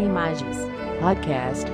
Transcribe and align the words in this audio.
Imagens 0.00 0.56
Podcast. 0.98 1.66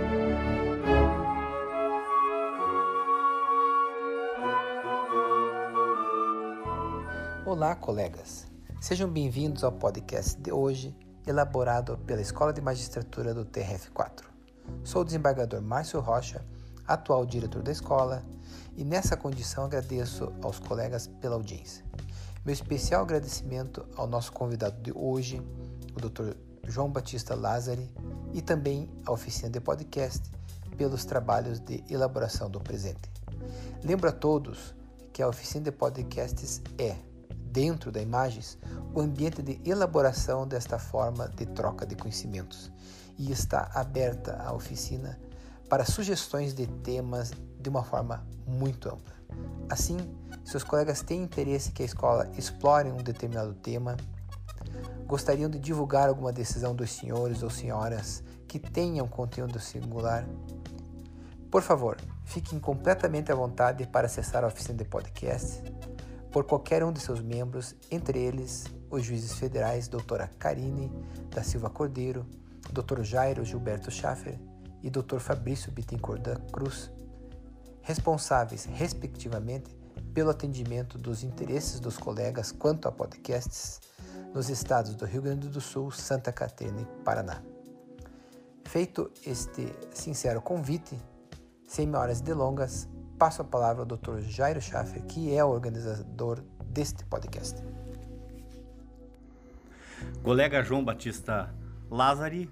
Olá, 7.46 7.77
colegas. 7.77 8.48
Sejam 8.80 9.09
bem-vindos 9.09 9.62
ao 9.62 9.70
podcast 9.70 10.41
de 10.41 10.50
hoje, 10.50 10.92
elaborado 11.24 11.98
pela 11.98 12.20
Escola 12.20 12.52
de 12.52 12.60
Magistratura 12.60 13.32
do 13.32 13.45
TRF4. 13.45 14.24
Sou 14.82 15.02
o 15.02 15.04
desembargador 15.04 15.62
Márcio 15.62 16.00
Rocha, 16.00 16.45
atual 16.84 17.24
diretor 17.24 17.62
da 17.62 17.70
escola, 17.70 18.24
e 18.77 18.84
nessa 18.84 19.16
condição 19.16 19.66
agradeço 19.66 20.32
aos 20.43 20.59
colegas 20.59 21.06
pela 21.06 21.37
audiência. 21.37 21.84
Meu 22.45 22.52
especial 22.52 23.02
agradecimento 23.04 23.87
ao 23.96 24.09
nosso 24.09 24.32
convidado 24.32 24.82
de 24.82 24.93
hoje, 24.93 25.40
o 25.95 26.01
Dr. 26.01 26.34
João 26.68 26.90
Batista 26.90 27.34
Lázari, 27.34 27.88
e 28.36 28.42
também 28.42 28.86
à 29.06 29.10
oficina 29.10 29.48
de 29.48 29.58
podcast 29.58 30.30
pelos 30.76 31.06
trabalhos 31.06 31.58
de 31.58 31.82
elaboração 31.88 32.50
do 32.50 32.60
presente. 32.60 33.10
Lembro 33.82 34.10
a 34.10 34.12
todos 34.12 34.74
que 35.10 35.22
a 35.22 35.28
oficina 35.28 35.64
de 35.64 35.72
podcasts 35.72 36.60
é, 36.76 36.96
dentro 37.50 37.90
da 37.90 37.98
Imagens, 37.98 38.59
o 38.95 39.00
ambiente 39.00 39.40
de 39.40 39.59
elaboração 39.64 40.46
desta 40.46 40.78
forma 40.78 41.30
de 41.30 41.46
troca 41.46 41.86
de 41.86 41.96
conhecimentos 41.96 42.70
e 43.16 43.32
está 43.32 43.70
aberta 43.72 44.37
a 44.45 44.52
oficina 44.52 45.18
para 45.66 45.87
sugestões 45.87 46.52
de 46.52 46.66
temas 46.66 47.32
de 47.59 47.70
uma 47.70 47.82
forma 47.82 48.23
muito 48.46 48.90
ampla. 48.90 49.14
Assim, 49.70 49.96
se 50.45 50.59
os 50.59 50.62
colegas 50.62 51.00
têm 51.00 51.23
interesse 51.23 51.73
que 51.73 51.82
a 51.82 51.87
escola 51.87 52.30
explore 52.37 52.90
um 52.90 52.98
determinado 52.98 53.54
tema, 53.54 53.96
gostariam 55.06 55.48
de 55.48 55.59
divulgar 55.59 56.10
alguma 56.10 56.32
decisão 56.32 56.74
dos 56.74 56.90
senhores 56.93 57.43
ou 57.43 57.48
senhoras 57.48 58.23
que 58.47 58.59
tenham 58.59 59.07
conteúdo 59.07 59.59
singular, 59.59 60.27
por 61.51 61.63
favor, 61.63 61.97
fiquem 62.25 62.59
completamente 62.59 63.30
à 63.30 63.35
vontade 63.35 63.87
para 63.87 64.06
acessar 64.06 64.44
a 64.44 64.49
oficina 64.49 64.77
de 64.78 64.84
podcast 64.84 65.62
por 66.31 66.44
qualquer 66.44 66.84
um 66.84 66.93
de 66.93 67.00
seus 67.00 67.22
membros, 67.22 67.75
entre 67.91 68.19
eles 68.19 68.65
os 68.91 69.05
juízes 69.05 69.33
federais 69.33 69.89
doutora 69.89 70.28
Karine 70.39 70.93
da 71.31 71.43
Silva 71.43 71.71
Cordeiro, 71.71 72.27
Dr. 72.71 73.03
Jairo 73.03 73.43
Gilberto 73.43 73.91
Schaffer 73.91 74.39
e 74.83 74.91
Dr. 74.91 75.19
Fabrício 75.19 75.72
Bittencourt 75.72 76.21
da 76.21 76.37
Cruz, 76.53 76.91
responsáveis, 77.81 78.67
respectivamente, 78.67 79.75
pelo 80.12 80.28
atendimento 80.28 80.99
dos 80.99 81.22
interesses 81.22 81.81
dos 81.81 81.97
colegas 81.97 82.53
quanto 82.53 82.87
a 82.87 82.93
podcasts 82.93 83.81
nos 84.34 84.50
estados 84.50 84.94
do 84.94 85.06
Rio 85.06 85.22
Grande 85.22 85.49
do 85.49 85.61
Sul, 85.61 85.91
Santa 85.91 86.33
Catarina 86.33 86.83
e 86.83 87.03
Paraná. 87.03 87.56
Feito 88.66 89.10
este 89.25 89.72
sincero 89.92 90.42
convite, 90.42 90.98
sem 91.66 91.86
maiores 91.86 92.20
delongas, 92.20 92.88
passo 93.16 93.41
a 93.41 93.44
palavra 93.44 93.82
ao 93.82 93.86
Dr. 93.86 94.20
Jairo 94.20 94.60
Schaffer, 94.60 95.04
que 95.04 95.32
é 95.32 95.44
o 95.44 95.48
organizador 95.48 96.42
deste 96.66 97.04
podcast. 97.04 97.62
Colega 100.22 100.64
João 100.64 100.84
Batista 100.84 101.54
Lázari, 101.88 102.50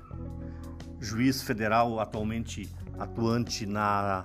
juiz 1.01 1.43
federal 1.43 1.99
atualmente 1.99 2.73
atuante 2.97 3.67
na 3.67 4.25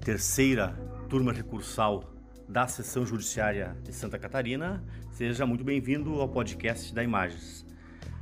terceira 0.00 0.74
turma 1.08 1.32
recursal 1.32 2.02
da 2.48 2.66
Seção 2.66 3.04
Judiciária 3.04 3.76
de 3.82 3.92
Santa 3.92 4.18
Catarina, 4.18 4.82
seja 5.10 5.44
muito 5.44 5.62
bem-vindo 5.62 6.18
ao 6.18 6.28
podcast 6.28 6.94
da 6.94 7.04
Imagens. 7.04 7.65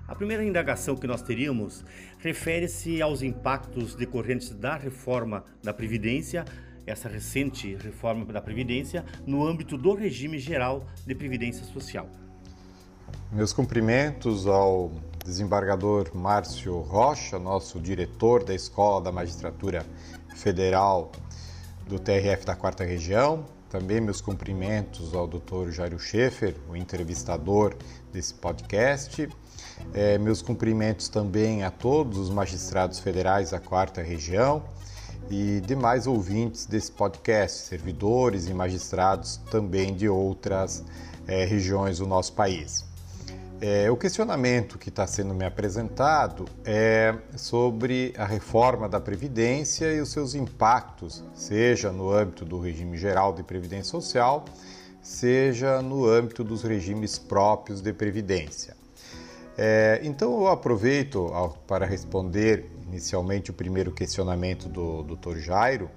A 0.06 0.14
primeira 0.14 0.44
indagação 0.44 0.96
que 0.96 1.06
nós 1.06 1.22
teríamos 1.22 1.82
refere-se 2.18 3.00
aos 3.00 3.22
impactos 3.22 3.94
decorrentes 3.94 4.50
da 4.50 4.76
reforma 4.76 5.42
da 5.62 5.72
Previdência, 5.72 6.44
essa 6.86 7.08
recente 7.08 7.74
reforma 7.76 8.26
da 8.26 8.40
Previdência, 8.40 9.02
no 9.26 9.46
âmbito 9.46 9.78
do 9.78 9.94
regime 9.94 10.38
geral 10.38 10.84
de 11.06 11.14
Previdência 11.14 11.64
Social. 11.64 12.06
Meus 13.32 13.54
cumprimentos 13.54 14.46
ao 14.46 14.92
desembargador 15.24 16.14
Márcio 16.14 16.80
Rocha, 16.80 17.38
nosso 17.38 17.80
diretor 17.80 18.44
da 18.44 18.54
Escola 18.54 19.00
da 19.00 19.10
Magistratura 19.10 19.86
Federal 20.36 21.12
do 21.88 21.98
TRF 21.98 22.44
da 22.44 22.54
Quarta 22.54 22.84
Região. 22.84 23.46
Também 23.74 24.00
meus 24.00 24.20
cumprimentos 24.20 25.12
ao 25.16 25.26
Dr. 25.26 25.70
Jairo 25.72 25.98
Schaefer, 25.98 26.54
o 26.70 26.76
entrevistador 26.76 27.74
desse 28.12 28.32
podcast. 28.32 29.28
É, 29.92 30.16
meus 30.16 30.40
cumprimentos 30.40 31.08
também 31.08 31.64
a 31.64 31.72
todos 31.72 32.16
os 32.16 32.30
magistrados 32.30 33.00
federais 33.00 33.50
da 33.50 33.58
Quarta 33.58 34.00
Região 34.00 34.62
e 35.28 35.60
demais 35.66 36.06
ouvintes 36.06 36.66
desse 36.66 36.92
podcast, 36.92 37.66
servidores 37.66 38.46
e 38.46 38.54
magistrados 38.54 39.38
também 39.50 39.92
de 39.92 40.08
outras 40.08 40.84
é, 41.26 41.44
regiões 41.44 41.98
do 41.98 42.06
nosso 42.06 42.32
país. 42.32 42.93
É, 43.60 43.90
o 43.90 43.96
questionamento 43.96 44.78
que 44.78 44.88
está 44.88 45.06
sendo 45.06 45.32
me 45.32 45.44
apresentado 45.44 46.44
é 46.64 47.14
sobre 47.36 48.12
a 48.18 48.24
reforma 48.24 48.88
da 48.88 49.00
Previdência 49.00 49.92
e 49.92 50.00
os 50.00 50.10
seus 50.10 50.34
impactos, 50.34 51.24
seja 51.34 51.92
no 51.92 52.10
âmbito 52.10 52.44
do 52.44 52.58
regime 52.58 52.98
geral 52.98 53.32
de 53.32 53.42
Previdência 53.42 53.84
Social, 53.90 54.44
seja 55.00 55.80
no 55.80 56.06
âmbito 56.06 56.42
dos 56.42 56.62
regimes 56.62 57.18
próprios 57.18 57.80
de 57.80 57.92
Previdência. 57.92 58.76
É, 59.56 60.00
então 60.02 60.32
eu 60.40 60.48
aproveito 60.48 61.30
para 61.66 61.86
responder 61.86 62.68
inicialmente 62.88 63.50
o 63.50 63.54
primeiro 63.54 63.92
questionamento 63.92 64.68
do 64.68 65.02
Dr. 65.04 65.36
Jairo 65.38 65.88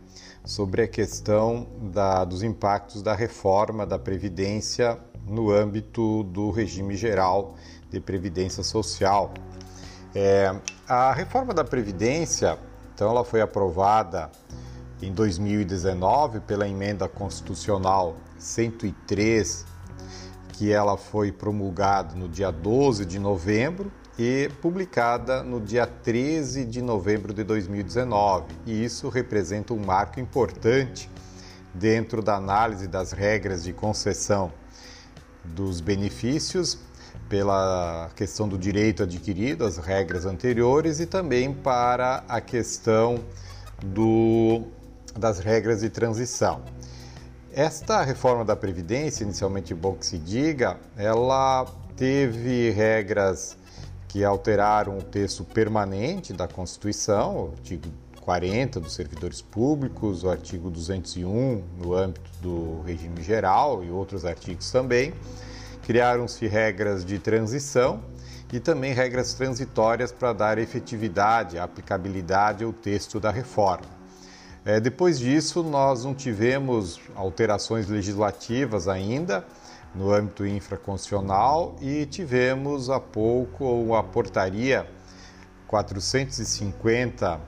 sobre 0.46 0.84
a 0.84 0.88
questão 0.88 1.68
da, 1.92 2.24
dos 2.24 2.44
impactos 2.44 3.02
da 3.02 3.14
reforma 3.14 3.86
da 3.86 3.98
Previdência 3.98 4.98
no 5.28 5.52
âmbito 5.52 6.24
do 6.24 6.50
regime 6.50 6.96
geral 6.96 7.56
de 7.90 8.00
previdência 8.00 8.64
social. 8.64 9.34
É, 10.16 10.56
a 10.88 11.14
reforma 11.14 11.54
da 11.54 11.64
Previdência, 11.64 12.58
então, 12.94 13.10
ela 13.10 13.24
foi 13.24 13.42
aprovada 13.42 14.32
em 15.02 15.12
2019 15.12 16.40
pela 16.40 16.68
emenda 16.68 17.08
constitucional 17.08 18.16
103, 18.40 19.66
que 20.54 20.72
ela 20.72 20.98
foi 20.98 21.32
promulgada 21.32 22.16
no 22.16 22.28
dia 22.28 22.52
12 22.52 23.06
de 23.06 23.20
novembro 23.20 23.92
e 24.18 24.50
publicada 24.62 25.44
no 25.44 25.62
dia 25.62 25.86
13 25.86 26.66
de 26.66 26.82
novembro 26.82 27.32
de 27.32 27.44
2019. 27.44 28.46
E 28.66 28.84
isso 28.84 29.10
representa 29.10 29.74
um 29.76 29.86
marco 29.86 30.20
importante 30.20 31.08
dentro 31.74 32.24
da 32.24 32.36
análise 32.36 32.88
das 32.88 33.12
regras 33.12 33.64
de 33.64 33.72
concessão 33.72 34.52
dos 35.56 35.82
benefícios 35.82 36.78
pela 37.30 38.10
questão 38.16 38.48
do 38.48 38.58
direito 38.58 39.04
adquirido, 39.04 39.66
as 39.66 39.78
regras 39.78 40.26
anteriores, 40.26 41.00
e 41.00 41.06
também 41.06 41.54
para 41.54 42.24
a 42.28 42.40
questão 42.40 43.20
do, 43.84 44.64
das 45.16 45.40
regras 45.40 45.82
de 45.82 45.90
transição. 45.90 46.62
Esta 47.52 48.04
reforma 48.04 48.46
da 48.46 48.56
Previdência, 48.56 49.24
inicialmente 49.24 49.74
bom 49.74 49.96
que 49.96 50.06
se 50.06 50.18
diga, 50.18 50.78
ela 50.96 51.66
teve 51.96 52.70
regras 52.70 53.58
que 54.08 54.24
alteraram 54.24 54.98
o 54.98 55.02
texto 55.02 55.44
permanente 55.44 56.32
da 56.34 56.48
Constituição, 56.48 57.36
o 57.36 57.52
artigo 57.52 57.90
40 58.22 58.80
dos 58.80 58.94
servidores 58.94 59.42
públicos, 59.42 60.24
o 60.24 60.30
artigo 60.30 60.70
201 60.70 61.64
no 61.78 61.94
âmbito 61.94 62.30
do 62.42 62.82
regime 62.82 63.24
geral 63.24 63.84
e 63.84 63.90
outros 63.90 64.26
artigos 64.26 64.70
também. 64.70 65.14
Criaram-se 65.88 66.46
regras 66.48 67.06
de 67.06 67.18
transição 67.18 68.02
e 68.52 68.60
também 68.60 68.92
regras 68.92 69.34
transitórias 69.34 70.12
para 70.12 70.34
dar 70.34 70.58
efetividade, 70.58 71.58
aplicabilidade 71.58 72.66
ao 72.66 72.74
texto 72.74 73.22
da 73.22 73.32
reforma. 73.32 73.86
É, 74.66 74.82
depois 74.82 75.18
disso, 75.18 75.64
nós 75.64 76.04
não 76.04 76.14
tivemos 76.14 77.00
alterações 77.16 77.88
legislativas 77.88 78.90
ainda 78.90 79.46
no 79.96 80.12
âmbito 80.12 80.46
infraconstitucional 80.46 81.78
e 81.80 82.06
tivemos 82.06 82.90
há 82.90 83.00
pouco 83.00 83.96
a 83.96 84.04
portaria 84.04 84.86
450 85.68 87.40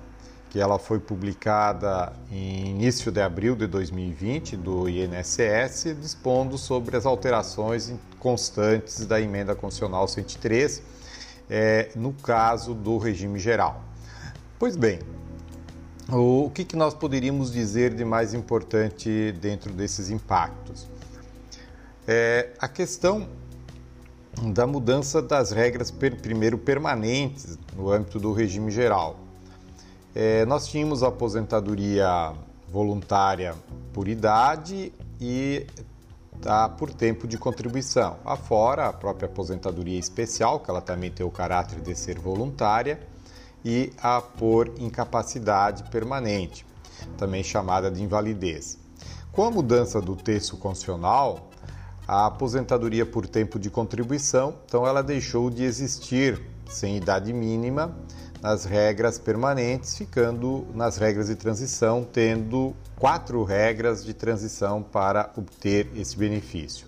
que 0.50 0.62
ela 0.62 0.80
foi 0.80 0.97
publicada 0.97 2.13
em 2.31 2.69
início 2.69 3.12
de 3.12 3.21
abril 3.21 3.53
de 3.53 3.68
2020 3.68 4.56
do 4.56 4.88
INSS, 4.88 5.94
dispondo 6.00 6.57
sobre 6.57 6.95
as 6.95 7.06
alterações 7.06 7.89
constantes 8.19 9.06
da 9.06 9.19
emenda 9.19 9.56
constitucional 9.56 10.07
103, 10.07 10.81
é, 11.50 11.89
no 11.95 12.13
caso 12.13 12.74
do 12.74 12.98
regime 12.98 13.39
geral. 13.39 13.83
Pois 14.60 14.75
bem, 14.75 15.00
o 16.12 16.50
que, 16.54 16.66
que 16.66 16.75
nós 16.75 16.94
poderíamos 16.94 17.51
dizer 17.51 17.94
de 17.94 18.04
mais 18.04 18.33
importante 18.33 19.31
dentro 19.39 19.71
desses 19.71 20.10
impactos? 20.10 20.88
É, 22.07 22.50
a 22.60 22.68
questão 22.68 23.27
da 24.54 24.66
mudança 24.66 25.21
das 25.21 25.51
regras, 25.51 25.92
primeiro 25.92 26.57
permanentes, 26.57 27.57
no 27.75 27.92
âmbito 27.92 28.19
do 28.19 28.33
regime 28.33 28.71
geral. 28.71 29.19
É, 30.16 30.45
nós 30.45 30.68
tínhamos 30.68 31.04
a 31.04 31.07
aposentadoria 31.10 32.33
voluntária 32.71 33.56
por 33.94 34.07
idade 34.07 34.92
e 35.19 35.66
tá, 36.41 36.69
por 36.69 36.94
tempo 36.94 37.27
de 37.27 37.38
contribuição. 37.38 38.18
Afora 38.25 38.88
a 38.88 38.94
própria 38.94 39.27
aposentadoria 39.27 40.00
especial, 40.00 40.59
que 40.59 40.69
ela 40.69 40.81
também 40.81 41.12
tem 41.12 41.25
o 41.25 41.31
caráter 41.31 41.81
de 41.81 41.95
ser 41.95 42.19
voluntária, 42.19 43.00
e 43.63 43.91
a 44.01 44.21
por 44.21 44.74
incapacidade 44.80 45.83
permanente, 45.89 46.65
também 47.18 47.44
chamada 47.44 47.91
de 47.91 48.01
invalidez. 48.01 48.77
Com 49.31 49.44
a 49.44 49.51
mudança 49.51 50.01
do 50.01 50.15
texto 50.15 50.57
constitucional, 50.57 51.50
a 52.07 52.25
aposentadoria 52.25 53.06
por 53.06 53.27
tempo 53.27 53.59
de 53.59 53.69
contribuição, 53.69 54.56
então 54.65 54.88
ela 54.88 55.03
deixou 55.03 55.50
de 55.50 55.63
existir 55.63 56.42
sem 56.68 56.97
idade 56.97 57.31
mínima 57.33 57.95
nas 58.41 58.65
regras 58.65 59.19
permanentes, 59.19 59.97
ficando 59.97 60.65
nas 60.74 60.97
regras 60.97 61.27
de 61.27 61.36
transição, 61.36 62.07
tendo 62.12 62.74
quatro 62.97 63.44
regras 63.44 64.03
de 64.03 64.13
transição 64.13 64.81
para 64.81 65.31
obter 65.36 65.89
esse 65.95 66.18
benefício. 66.18 66.88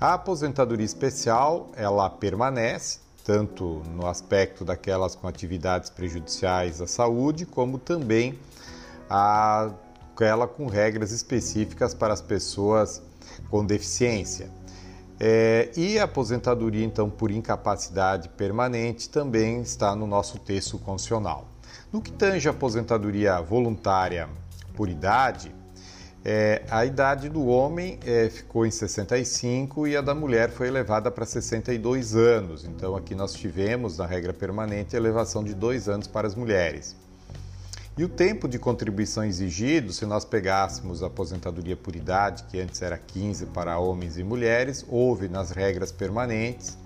A 0.00 0.14
aposentadoria 0.14 0.84
especial, 0.84 1.70
ela 1.76 2.10
permanece, 2.10 2.98
tanto 3.24 3.82
no 3.94 4.06
aspecto 4.06 4.64
daquelas 4.64 5.14
com 5.14 5.28
atividades 5.28 5.90
prejudiciais 5.90 6.80
à 6.80 6.86
saúde, 6.86 7.46
como 7.46 7.78
também 7.78 8.38
aquela 9.08 10.48
com 10.48 10.66
regras 10.66 11.12
específicas 11.12 11.94
para 11.94 12.12
as 12.12 12.20
pessoas 12.20 13.00
com 13.48 13.64
deficiência. 13.64 14.50
É, 15.20 15.70
e 15.76 15.98
a 15.98 16.04
aposentadoria, 16.04 16.84
então, 16.84 17.08
por 17.08 17.30
incapacidade 17.30 18.28
permanente 18.30 19.08
também 19.08 19.60
está 19.60 19.94
no 19.94 20.06
nosso 20.06 20.38
texto 20.38 20.78
constitucional. 20.78 21.48
No 21.92 22.00
que 22.00 22.10
tange 22.10 22.48
a 22.48 22.50
aposentadoria 22.50 23.40
voluntária 23.40 24.28
por 24.74 24.88
idade, 24.88 25.54
é, 26.24 26.62
a 26.70 26.86
idade 26.86 27.28
do 27.28 27.46
homem 27.46 27.98
é, 28.06 28.30
ficou 28.30 28.64
em 28.64 28.70
65 28.70 29.88
e 29.88 29.96
a 29.96 30.00
da 30.00 30.14
mulher 30.14 30.50
foi 30.50 30.68
elevada 30.68 31.10
para 31.10 31.26
62 31.26 32.14
anos. 32.14 32.64
Então, 32.64 32.94
aqui 32.94 33.14
nós 33.14 33.32
tivemos, 33.32 33.98
na 33.98 34.06
regra 34.06 34.32
permanente, 34.32 34.94
elevação 34.94 35.42
de 35.42 35.52
dois 35.52 35.88
anos 35.88 36.06
para 36.06 36.26
as 36.26 36.34
mulheres. 36.34 36.96
E 37.96 38.04
o 38.04 38.08
tempo 38.08 38.48
de 38.48 38.58
contribuição 38.58 39.22
exigido, 39.22 39.92
se 39.92 40.06
nós 40.06 40.24
pegássemos 40.24 41.02
a 41.02 41.08
aposentadoria 41.08 41.76
por 41.76 41.94
idade, 41.94 42.44
que 42.44 42.58
antes 42.58 42.80
era 42.80 42.96
15 42.96 43.46
para 43.46 43.78
homens 43.78 44.16
e 44.16 44.24
mulheres, 44.24 44.82
houve 44.88 45.28
nas 45.28 45.50
regras 45.50 45.92
permanentes 45.92 46.78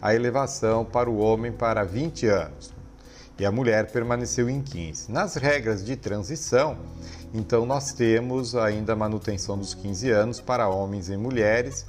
a 0.00 0.14
elevação 0.14 0.84
para 0.84 1.10
o 1.10 1.18
homem 1.18 1.50
para 1.50 1.82
20 1.82 2.26
anos 2.26 2.72
e 3.40 3.44
a 3.44 3.50
mulher 3.50 3.90
permaneceu 3.90 4.48
em 4.48 4.62
15. 4.62 5.10
Nas 5.10 5.34
regras 5.34 5.84
de 5.84 5.96
transição, 5.96 6.76
então 7.34 7.66
nós 7.66 7.92
temos 7.92 8.54
ainda 8.54 8.92
a 8.92 8.96
manutenção 8.96 9.58
dos 9.58 9.74
15 9.74 10.10
anos 10.10 10.40
para 10.40 10.68
homens 10.68 11.08
e 11.08 11.16
mulheres 11.16 11.84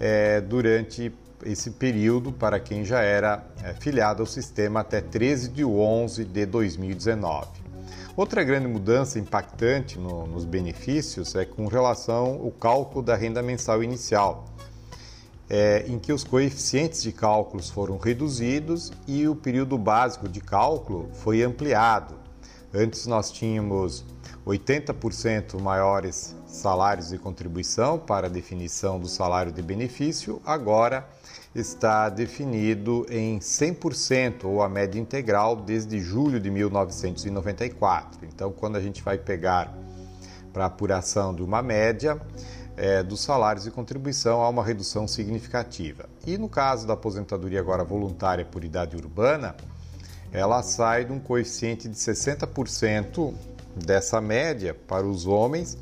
é, 0.00 0.40
durante 0.40 1.12
esse 1.44 1.72
período 1.72 2.32
para 2.32 2.58
quem 2.58 2.82
já 2.82 3.02
era 3.02 3.44
é, 3.62 3.74
filiado 3.74 4.22
ao 4.22 4.26
sistema 4.26 4.80
até 4.80 5.02
13 5.02 5.50
de 5.50 5.66
11 5.66 6.24
de 6.24 6.46
2019. 6.46 7.65
Outra 8.16 8.42
grande 8.42 8.66
mudança 8.66 9.18
impactante 9.18 9.98
no, 9.98 10.26
nos 10.26 10.46
benefícios 10.46 11.34
é 11.34 11.44
com 11.44 11.66
relação 11.66 12.40
ao 12.42 12.50
cálculo 12.50 13.04
da 13.04 13.14
renda 13.14 13.42
mensal 13.42 13.82
inicial, 13.82 14.46
é, 15.50 15.84
em 15.86 15.98
que 15.98 16.14
os 16.14 16.24
coeficientes 16.24 17.02
de 17.02 17.12
cálculos 17.12 17.68
foram 17.68 17.98
reduzidos 17.98 18.90
e 19.06 19.28
o 19.28 19.36
período 19.36 19.76
básico 19.76 20.30
de 20.30 20.40
cálculo 20.40 21.10
foi 21.12 21.42
ampliado. 21.42 22.14
Antes 22.72 23.06
nós 23.06 23.30
tínhamos 23.30 24.02
80% 24.46 25.60
maiores 25.60 26.34
salários 26.46 27.10
de 27.10 27.18
contribuição 27.18 27.98
para 27.98 28.28
a 28.28 28.30
definição 28.30 28.98
do 28.98 29.08
salário 29.08 29.52
de 29.52 29.60
benefício, 29.60 30.40
agora 30.42 31.06
está 31.56 32.10
definido 32.10 33.06
em 33.08 33.38
100% 33.38 34.44
ou 34.44 34.62
a 34.62 34.68
média 34.68 35.00
integral 35.00 35.56
desde 35.56 35.98
julho 35.98 36.38
de 36.38 36.50
1994. 36.50 38.20
Então, 38.26 38.52
quando 38.52 38.76
a 38.76 38.80
gente 38.80 39.02
vai 39.02 39.16
pegar 39.16 39.74
para 40.52 40.66
apuração 40.66 41.34
de 41.34 41.42
uma 41.42 41.62
média 41.62 42.20
é, 42.76 43.02
dos 43.02 43.20
salários 43.20 43.64
de 43.64 43.70
contribuição, 43.70 44.42
há 44.42 44.48
uma 44.50 44.62
redução 44.62 45.08
significativa. 45.08 46.06
E 46.26 46.36
no 46.36 46.48
caso 46.48 46.86
da 46.86 46.92
aposentadoria 46.92 47.60
agora 47.60 47.82
voluntária 47.84 48.44
por 48.44 48.62
idade 48.62 48.94
urbana, 48.94 49.56
ela 50.30 50.62
sai 50.62 51.06
de 51.06 51.12
um 51.12 51.18
coeficiente 51.18 51.88
de 51.88 51.96
60% 51.96 53.32
dessa 53.74 54.20
média 54.20 54.74
para 54.74 55.06
os 55.06 55.26
homens 55.26 55.78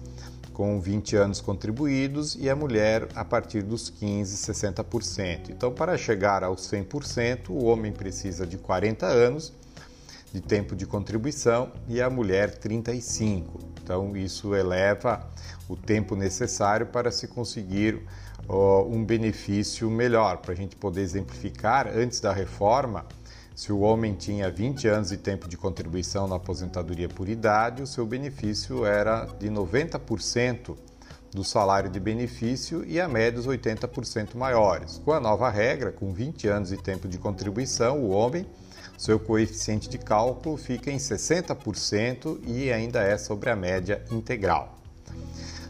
com 0.54 0.80
20 0.80 1.16
anos 1.16 1.40
contribuídos 1.40 2.36
e 2.40 2.48
a 2.48 2.56
mulher 2.56 3.08
a 3.14 3.24
partir 3.24 3.60
dos 3.60 3.90
15, 3.90 4.50
60%. 4.52 5.50
Então, 5.50 5.72
para 5.72 5.98
chegar 5.98 6.42
aos 6.42 6.62
100%, 6.70 7.50
o 7.50 7.64
homem 7.64 7.92
precisa 7.92 8.46
de 8.46 8.56
40 8.56 9.04
anos 9.04 9.52
de 10.32 10.40
tempo 10.40 10.74
de 10.74 10.86
contribuição 10.86 11.70
e 11.86 12.00
a 12.00 12.08
mulher 12.08 12.56
35. 12.58 13.60
Então, 13.82 14.16
isso 14.16 14.54
eleva 14.54 15.28
o 15.68 15.76
tempo 15.76 16.16
necessário 16.16 16.86
para 16.86 17.10
se 17.10 17.28
conseguir 17.28 18.00
um 18.48 19.04
benefício 19.04 19.90
melhor. 19.90 20.38
Para 20.38 20.52
a 20.52 20.56
gente 20.56 20.76
poder 20.76 21.02
exemplificar, 21.02 21.88
antes 21.88 22.20
da 22.20 22.32
reforma, 22.32 23.06
se 23.54 23.72
o 23.72 23.80
homem 23.80 24.14
tinha 24.14 24.50
20 24.50 24.88
anos 24.88 25.08
de 25.10 25.16
tempo 25.16 25.48
de 25.48 25.56
contribuição 25.56 26.26
na 26.26 26.36
aposentadoria 26.36 27.08
por 27.08 27.28
idade, 27.28 27.82
o 27.82 27.86
seu 27.86 28.04
benefício 28.04 28.84
era 28.84 29.26
de 29.38 29.48
90% 29.48 30.76
do 31.30 31.44
salário 31.44 31.88
de 31.88 32.00
benefício 32.00 32.84
e 32.84 33.00
a 33.00 33.08
média 33.08 33.38
os 33.38 33.46
80% 33.46 34.34
maiores. 34.34 35.00
Com 35.04 35.12
a 35.12 35.20
nova 35.20 35.48
regra, 35.50 35.92
com 35.92 36.12
20 36.12 36.48
anos 36.48 36.68
de 36.70 36.76
tempo 36.76 37.06
de 37.06 37.16
contribuição, 37.16 38.00
o 38.00 38.10
homem, 38.10 38.44
seu 38.98 39.20
coeficiente 39.20 39.88
de 39.88 39.98
cálculo 39.98 40.56
fica 40.56 40.90
em 40.90 40.96
60% 40.96 42.40
e 42.46 42.72
ainda 42.72 43.02
é 43.02 43.16
sobre 43.16 43.50
a 43.50 43.56
média 43.56 44.04
integral. 44.10 44.78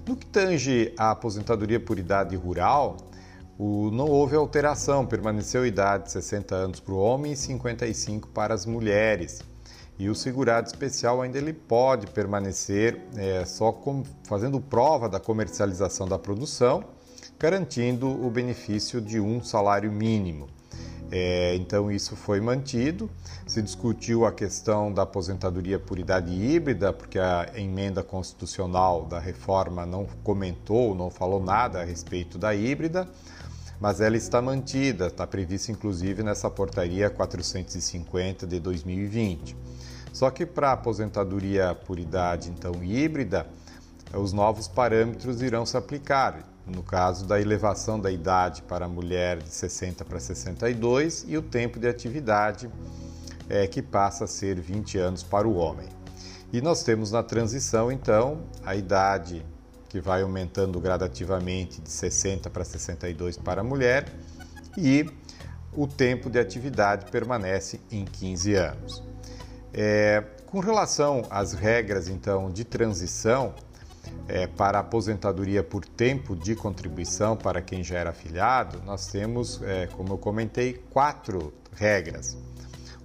No 0.06 0.16
que 0.16 0.26
tange 0.26 0.92
a 0.98 1.10
aposentadoria 1.10 1.80
por 1.80 1.98
idade 1.98 2.34
rural, 2.34 2.96
o, 3.58 3.90
não 3.92 4.06
houve 4.06 4.34
alteração, 4.34 5.06
permaneceu 5.06 5.64
idade 5.64 6.04
de 6.04 6.12
60 6.12 6.54
anos 6.54 6.80
para 6.80 6.94
o 6.94 6.98
homem 6.98 7.32
e 7.32 7.36
55 7.36 8.28
para 8.28 8.52
as 8.52 8.66
mulheres. 8.66 9.42
E 9.96 10.08
o 10.08 10.14
segurado 10.14 10.66
especial 10.66 11.22
ainda 11.22 11.38
ele 11.38 11.52
pode 11.52 12.08
permanecer 12.08 13.00
é, 13.16 13.44
só 13.44 13.70
com, 13.70 14.02
fazendo 14.24 14.60
prova 14.60 15.08
da 15.08 15.20
comercialização 15.20 16.08
da 16.08 16.18
produção, 16.18 16.82
garantindo 17.38 18.08
o 18.08 18.28
benefício 18.28 19.00
de 19.00 19.20
um 19.20 19.40
salário 19.40 19.92
mínimo. 19.92 20.48
É, 21.12 21.54
então 21.54 21.92
isso 21.92 22.16
foi 22.16 22.40
mantido. 22.40 23.08
Se 23.46 23.62
discutiu 23.62 24.26
a 24.26 24.32
questão 24.32 24.92
da 24.92 25.02
aposentadoria 25.02 25.78
por 25.78 25.96
idade 25.96 26.32
híbrida, 26.32 26.92
porque 26.92 27.20
a 27.20 27.52
emenda 27.54 28.02
constitucional 28.02 29.04
da 29.04 29.20
reforma 29.20 29.86
não 29.86 30.06
comentou, 30.24 30.92
não 30.92 31.08
falou 31.08 31.40
nada 31.40 31.82
a 31.82 31.84
respeito 31.84 32.36
da 32.36 32.52
híbrida 32.52 33.08
mas 33.84 34.00
ela 34.00 34.16
está 34.16 34.40
mantida, 34.40 35.08
está 35.08 35.26
prevista 35.26 35.70
inclusive 35.70 36.22
nessa 36.22 36.48
portaria 36.48 37.10
450 37.10 38.46
de 38.46 38.58
2020. 38.58 39.54
Só 40.10 40.30
que 40.30 40.46
para 40.46 40.72
aposentadoria 40.72 41.74
por 41.74 41.98
idade 41.98 42.48
então 42.48 42.82
híbrida, 42.82 43.46
os 44.14 44.32
novos 44.32 44.66
parâmetros 44.66 45.42
irão 45.42 45.66
se 45.66 45.76
aplicar. 45.76 46.48
No 46.66 46.82
caso 46.82 47.26
da 47.26 47.38
elevação 47.38 48.00
da 48.00 48.10
idade 48.10 48.62
para 48.62 48.86
a 48.86 48.88
mulher 48.88 49.42
de 49.42 49.50
60 49.50 50.02
para 50.02 50.18
62 50.18 51.26
e 51.28 51.36
o 51.36 51.42
tempo 51.42 51.78
de 51.78 51.86
atividade 51.86 52.70
é, 53.50 53.66
que 53.66 53.82
passa 53.82 54.24
a 54.24 54.26
ser 54.26 54.58
20 54.58 54.96
anos 54.96 55.22
para 55.22 55.46
o 55.46 55.56
homem. 55.56 55.90
E 56.50 56.62
nós 56.62 56.82
temos 56.82 57.10
na 57.10 57.22
transição 57.22 57.92
então 57.92 58.44
a 58.64 58.74
idade 58.74 59.44
que 59.94 60.00
vai 60.00 60.22
aumentando 60.22 60.80
gradativamente 60.80 61.80
de 61.80 61.88
60 61.88 62.50
para 62.50 62.64
62 62.64 63.36
para 63.36 63.60
a 63.60 63.64
mulher, 63.64 64.12
e 64.76 65.08
o 65.72 65.86
tempo 65.86 66.28
de 66.28 66.36
atividade 66.36 67.08
permanece 67.12 67.78
em 67.92 68.04
15 68.04 68.54
anos. 68.56 69.04
É, 69.72 70.24
com 70.46 70.58
relação 70.58 71.24
às 71.30 71.52
regras 71.52 72.08
então 72.08 72.50
de 72.50 72.64
transição 72.64 73.54
é, 74.26 74.48
para 74.48 74.80
aposentadoria 74.80 75.62
por 75.62 75.84
tempo 75.84 76.34
de 76.34 76.56
contribuição 76.56 77.36
para 77.36 77.62
quem 77.62 77.84
já 77.84 77.96
era 77.96 78.10
afiliado, 78.10 78.82
nós 78.84 79.06
temos, 79.06 79.62
é, 79.62 79.86
como 79.86 80.14
eu 80.14 80.18
comentei, 80.18 80.72
quatro 80.90 81.54
regras. 81.72 82.36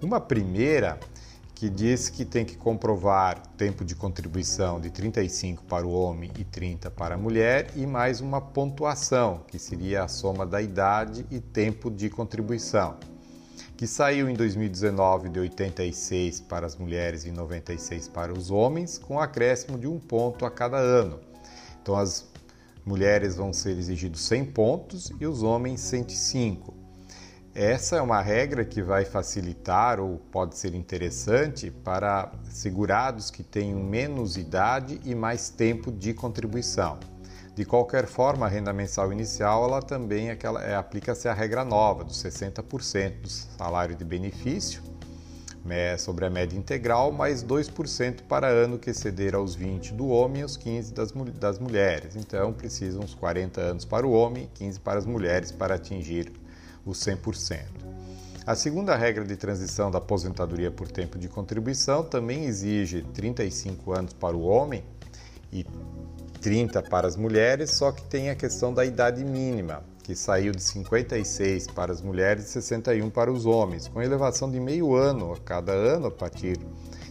Uma 0.02 0.20
primeira 0.20 1.00
que 1.60 1.70
diz 1.70 2.08
que 2.08 2.24
tem 2.24 2.46
que 2.46 2.56
comprovar 2.56 3.46
tempo 3.58 3.84
de 3.84 3.94
contribuição 3.94 4.80
de 4.80 4.90
35 4.90 5.66
para 5.66 5.86
o 5.86 5.92
homem 5.92 6.32
e 6.40 6.46
30 6.46 6.90
para 6.90 7.16
a 7.16 7.18
mulher 7.18 7.72
e 7.76 7.86
mais 7.86 8.22
uma 8.22 8.40
pontuação, 8.40 9.44
que 9.46 9.60
seria 9.60 10.06
a 10.06 10.08
soma 10.08 10.46
da 10.46 10.62
idade 10.62 11.26
e 11.30 11.42
tempo 11.42 11.92
de 11.92 12.10
contribuição, 12.10 12.96
que 13.76 13.86
saiu 13.86 14.30
em 14.30 14.36
2019 14.36 15.28
de 15.28 15.40
86 15.42 16.40
para 16.40 16.66
as 16.66 16.78
mulheres 16.78 17.26
e 17.26 17.32
96 17.32 18.08
para 18.08 18.32
os 18.32 18.50
homens, 18.50 18.98
com 18.98 19.20
acréscimo 19.20 19.78
de 19.78 19.86
um 19.86 20.00
ponto 20.00 20.46
a 20.46 20.50
cada 20.50 20.78
ano. 20.78 21.20
Então 21.82 21.98
as 21.98 22.26
mulheres 22.86 23.36
vão 23.36 23.52
ser 23.52 23.72
exigidos 23.72 24.22
100 24.22 24.46
pontos 24.46 25.12
e 25.20 25.28
os 25.28 25.44
homens 25.44 25.82
105. 25.82 26.79
Essa 27.62 27.98
é 27.98 28.02
uma 28.02 28.22
regra 28.22 28.64
que 28.64 28.82
vai 28.82 29.04
facilitar 29.04 30.00
ou 30.00 30.18
pode 30.32 30.58
ser 30.58 30.74
interessante 30.74 31.70
para 31.70 32.32
segurados 32.50 33.30
que 33.30 33.44
tenham 33.44 33.84
menos 33.84 34.38
idade 34.38 35.02
e 35.04 35.14
mais 35.14 35.50
tempo 35.50 35.92
de 35.92 36.14
contribuição. 36.14 36.98
De 37.54 37.66
qualquer 37.66 38.08
forma, 38.08 38.46
a 38.46 38.50
renda 38.50 38.72
mensal 38.72 39.12
inicial 39.12 39.66
ela 39.66 39.82
também 39.82 40.30
é, 40.30 40.38
é, 40.70 40.74
aplica-se 40.74 41.28
a 41.28 41.34
regra 41.34 41.66
nova 41.66 42.06
dos 42.06 42.24
60% 42.24 43.20
do 43.20 43.28
salário 43.28 43.94
de 43.94 44.06
benefício 44.06 44.82
né, 45.66 45.98
sobre 45.98 46.26
a 46.26 46.30
média 46.30 46.58
integral, 46.58 47.12
mais 47.12 47.44
2% 47.44 48.22
para 48.22 48.48
ano 48.48 48.80
que 48.80 48.90
exceder 48.90 49.36
aos 49.36 49.54
20 49.54 49.96
do 49.96 50.08
homem 50.08 50.40
e 50.40 50.44
aos 50.44 50.56
15 50.56 50.94
das, 50.94 51.12
das 51.12 51.60
mulheres. 51.60 52.16
Então, 52.16 52.54
precisam 52.54 53.02
uns 53.02 53.14
40 53.14 53.60
anos 53.60 53.84
para 53.84 54.08
o 54.08 54.14
homem 54.14 54.46
e 54.46 54.48
15 54.60 54.80
para 54.80 54.98
as 54.98 55.06
mulheres 55.06 55.52
para 55.52 55.76
atingir 55.76 56.32
os 56.90 57.00
100%. 57.00 57.66
A 58.46 58.56
segunda 58.56 58.96
regra 58.96 59.24
de 59.24 59.36
transição 59.36 59.92
da 59.92 60.00
aposentadoria 60.00 60.72
por 60.72 60.88
tempo 60.88 61.20
de 61.20 61.28
contribuição 61.28 62.04
também 62.04 62.46
exige 62.46 63.04
35 63.14 63.94
anos 63.94 64.14
para 64.14 64.36
o 64.36 64.42
homem 64.42 64.84
e 65.54 65.66
30 66.42 66.82
para 66.84 67.08
as 67.08 67.16
mulheres, 67.16 67.72
só 67.72 67.92
que 67.92 68.02
tem 68.04 68.30
a 68.30 68.36
questão 68.36 68.74
da 68.74 68.86
idade 68.86 69.24
mínima, 69.24 69.84
que 70.04 70.16
saiu 70.16 70.52
de 70.52 70.64
56 70.64 71.68
para 71.68 71.92
as 71.92 72.02
mulheres 72.02 72.46
e 72.46 72.52
61 72.54 73.10
para 73.10 73.32
os 73.32 73.46
homens, 73.46 73.88
com 73.88 74.02
elevação 74.02 74.50
de 74.50 74.60
meio 74.60 74.96
ano 74.96 75.34
a 75.34 75.38
cada 75.38 75.74
ano 75.74 76.08
a 76.08 76.12
partir 76.12 76.58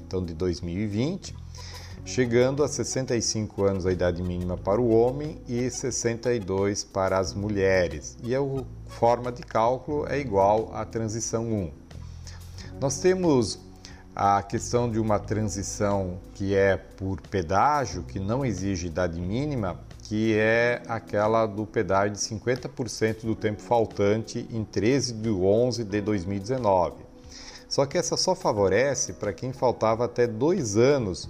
então 0.00 0.24
de 0.24 0.34
2020 0.34 1.36
chegando 2.08 2.64
a 2.64 2.68
65 2.68 3.64
anos 3.64 3.84
a 3.84 3.92
idade 3.92 4.22
mínima 4.22 4.56
para 4.56 4.80
o 4.80 4.88
homem 4.88 5.38
e 5.46 5.68
62 5.68 6.82
para 6.82 7.18
as 7.18 7.34
mulheres. 7.34 8.16
E 8.22 8.34
a 8.34 8.40
forma 8.88 9.30
de 9.30 9.42
cálculo 9.42 10.06
é 10.08 10.18
igual 10.18 10.74
à 10.74 10.84
transição 10.84 11.44
1. 11.44 11.70
Nós 12.80 12.98
temos 12.98 13.60
a 14.14 14.42
questão 14.42 14.90
de 14.90 14.98
uma 14.98 15.20
transição 15.20 16.18
que 16.34 16.54
é 16.54 16.76
por 16.76 17.20
pedágio, 17.20 18.02
que 18.02 18.18
não 18.18 18.44
exige 18.44 18.88
idade 18.88 19.20
mínima, 19.20 19.78
que 20.02 20.34
é 20.36 20.82
aquela 20.88 21.46
do 21.46 21.64
pedágio 21.64 22.14
de 22.14 22.18
50% 22.18 23.24
do 23.24 23.36
tempo 23.36 23.62
faltante 23.62 24.48
em 24.50 24.64
13 24.64 25.14
de 25.14 25.30
11 25.30 25.84
de 25.84 26.00
2019. 26.00 26.96
Só 27.68 27.84
que 27.84 27.98
essa 27.98 28.16
só 28.16 28.34
favorece 28.34 29.12
para 29.12 29.32
quem 29.32 29.52
faltava 29.52 30.06
até 30.06 30.26
dois 30.26 30.76
anos 30.76 31.28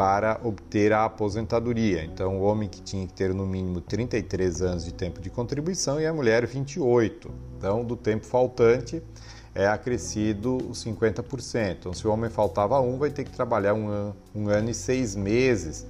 para 0.00 0.40
obter 0.42 0.94
a 0.94 1.04
aposentadoria. 1.04 2.02
Então, 2.02 2.38
o 2.38 2.42
homem 2.44 2.70
que 2.70 2.80
tinha 2.80 3.06
que 3.06 3.12
ter 3.12 3.34
no 3.34 3.46
mínimo 3.46 3.82
33 3.82 4.62
anos 4.62 4.86
de 4.86 4.94
tempo 4.94 5.20
de 5.20 5.28
contribuição 5.28 6.00
e 6.00 6.06
a 6.06 6.12
mulher 6.14 6.46
28. 6.46 7.30
Então, 7.58 7.84
do 7.84 7.94
tempo 7.94 8.24
faltante 8.24 9.02
é 9.54 9.66
acrescido 9.66 10.56
os 10.70 10.82
50%. 10.82 11.76
Então, 11.78 11.92
se 11.92 12.08
o 12.08 12.10
homem 12.10 12.30
faltava 12.30 12.80
um, 12.80 12.96
vai 12.96 13.10
ter 13.10 13.24
que 13.24 13.30
trabalhar 13.30 13.74
um 13.74 13.88
ano, 13.88 14.16
um 14.34 14.48
ano 14.48 14.70
e 14.70 14.74
seis 14.74 15.14
meses 15.14 15.86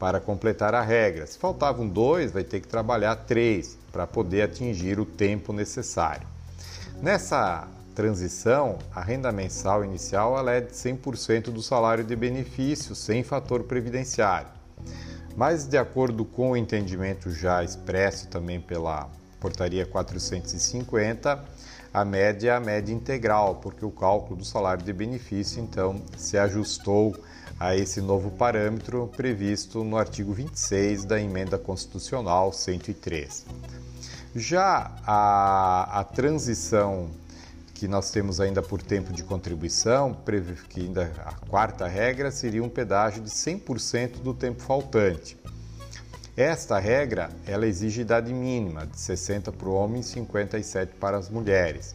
para 0.00 0.18
completar 0.18 0.74
a 0.74 0.82
regra. 0.82 1.24
Se 1.24 1.38
faltavam 1.38 1.86
dois, 1.86 2.32
vai 2.32 2.42
ter 2.42 2.58
que 2.58 2.66
trabalhar 2.66 3.14
três 3.14 3.78
para 3.92 4.04
poder 4.04 4.42
atingir 4.42 4.98
o 4.98 5.04
tempo 5.04 5.52
necessário. 5.52 6.26
Nessa 7.00 7.68
transição, 7.94 8.78
a 8.94 9.00
renda 9.00 9.30
mensal 9.30 9.84
inicial 9.84 10.36
ela 10.36 10.52
é 10.52 10.60
de 10.60 10.72
100% 10.72 11.44
do 11.44 11.62
salário 11.62 12.04
de 12.04 12.16
benefício, 12.16 12.94
sem 12.94 13.22
fator 13.22 13.62
previdenciário. 13.64 14.48
Mas, 15.36 15.66
de 15.66 15.78
acordo 15.78 16.24
com 16.24 16.50
o 16.50 16.56
entendimento 16.56 17.30
já 17.30 17.62
expresso 17.62 18.28
também 18.28 18.60
pela 18.60 19.08
Portaria 19.40 19.86
450, 19.86 21.44
a 21.92 22.04
média 22.04 22.50
é 22.50 22.56
a 22.56 22.60
média 22.60 22.92
integral, 22.92 23.56
porque 23.56 23.84
o 23.84 23.90
cálculo 23.90 24.36
do 24.36 24.44
salário 24.44 24.84
de 24.84 24.92
benefício, 24.92 25.62
então, 25.62 26.02
se 26.16 26.36
ajustou 26.36 27.16
a 27.58 27.76
esse 27.76 28.00
novo 28.00 28.30
parâmetro 28.32 29.08
previsto 29.16 29.84
no 29.84 29.96
artigo 29.96 30.32
26 30.32 31.04
da 31.04 31.20
Emenda 31.20 31.56
Constitucional 31.56 32.52
103. 32.52 33.46
Já 34.34 34.90
a, 35.06 36.00
a 36.00 36.04
transição 36.04 37.10
que 37.84 37.88
nós 37.88 38.10
temos 38.10 38.40
ainda 38.40 38.62
por 38.62 38.80
tempo 38.80 39.12
de 39.12 39.22
contribuição, 39.22 40.16
que 40.70 40.80
ainda 40.80 41.12
a 41.22 41.34
quarta 41.34 41.86
regra 41.86 42.30
seria 42.30 42.64
um 42.64 42.68
pedágio 42.68 43.22
de 43.22 43.28
100% 43.28 44.22
do 44.22 44.32
tempo 44.32 44.62
faltante. 44.62 45.36
Esta 46.34 46.78
regra, 46.78 47.28
ela 47.46 47.66
exige 47.66 48.00
idade 48.00 48.32
mínima 48.32 48.86
de 48.86 48.98
60 48.98 49.52
para 49.52 49.68
o 49.68 49.74
homem 49.74 50.00
e 50.00 50.02
57 50.02 50.94
para 50.94 51.18
as 51.18 51.28
mulheres. 51.28 51.94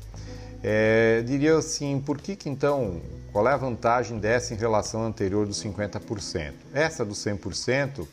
É, 0.61 1.23
diria 1.25 1.57
assim, 1.57 1.99
por 1.99 2.19
que, 2.19 2.35
que 2.35 2.49
então, 2.49 3.01
qual 3.31 3.49
é 3.49 3.53
a 3.53 3.57
vantagem 3.57 4.19
dessa 4.19 4.53
em 4.53 4.57
relação 4.57 5.01
à 5.01 5.07
anterior 5.07 5.47
dos 5.47 5.57
50%? 5.63 6.53
Essa 6.71 7.03
do 7.03 7.15
100% 7.15 8.07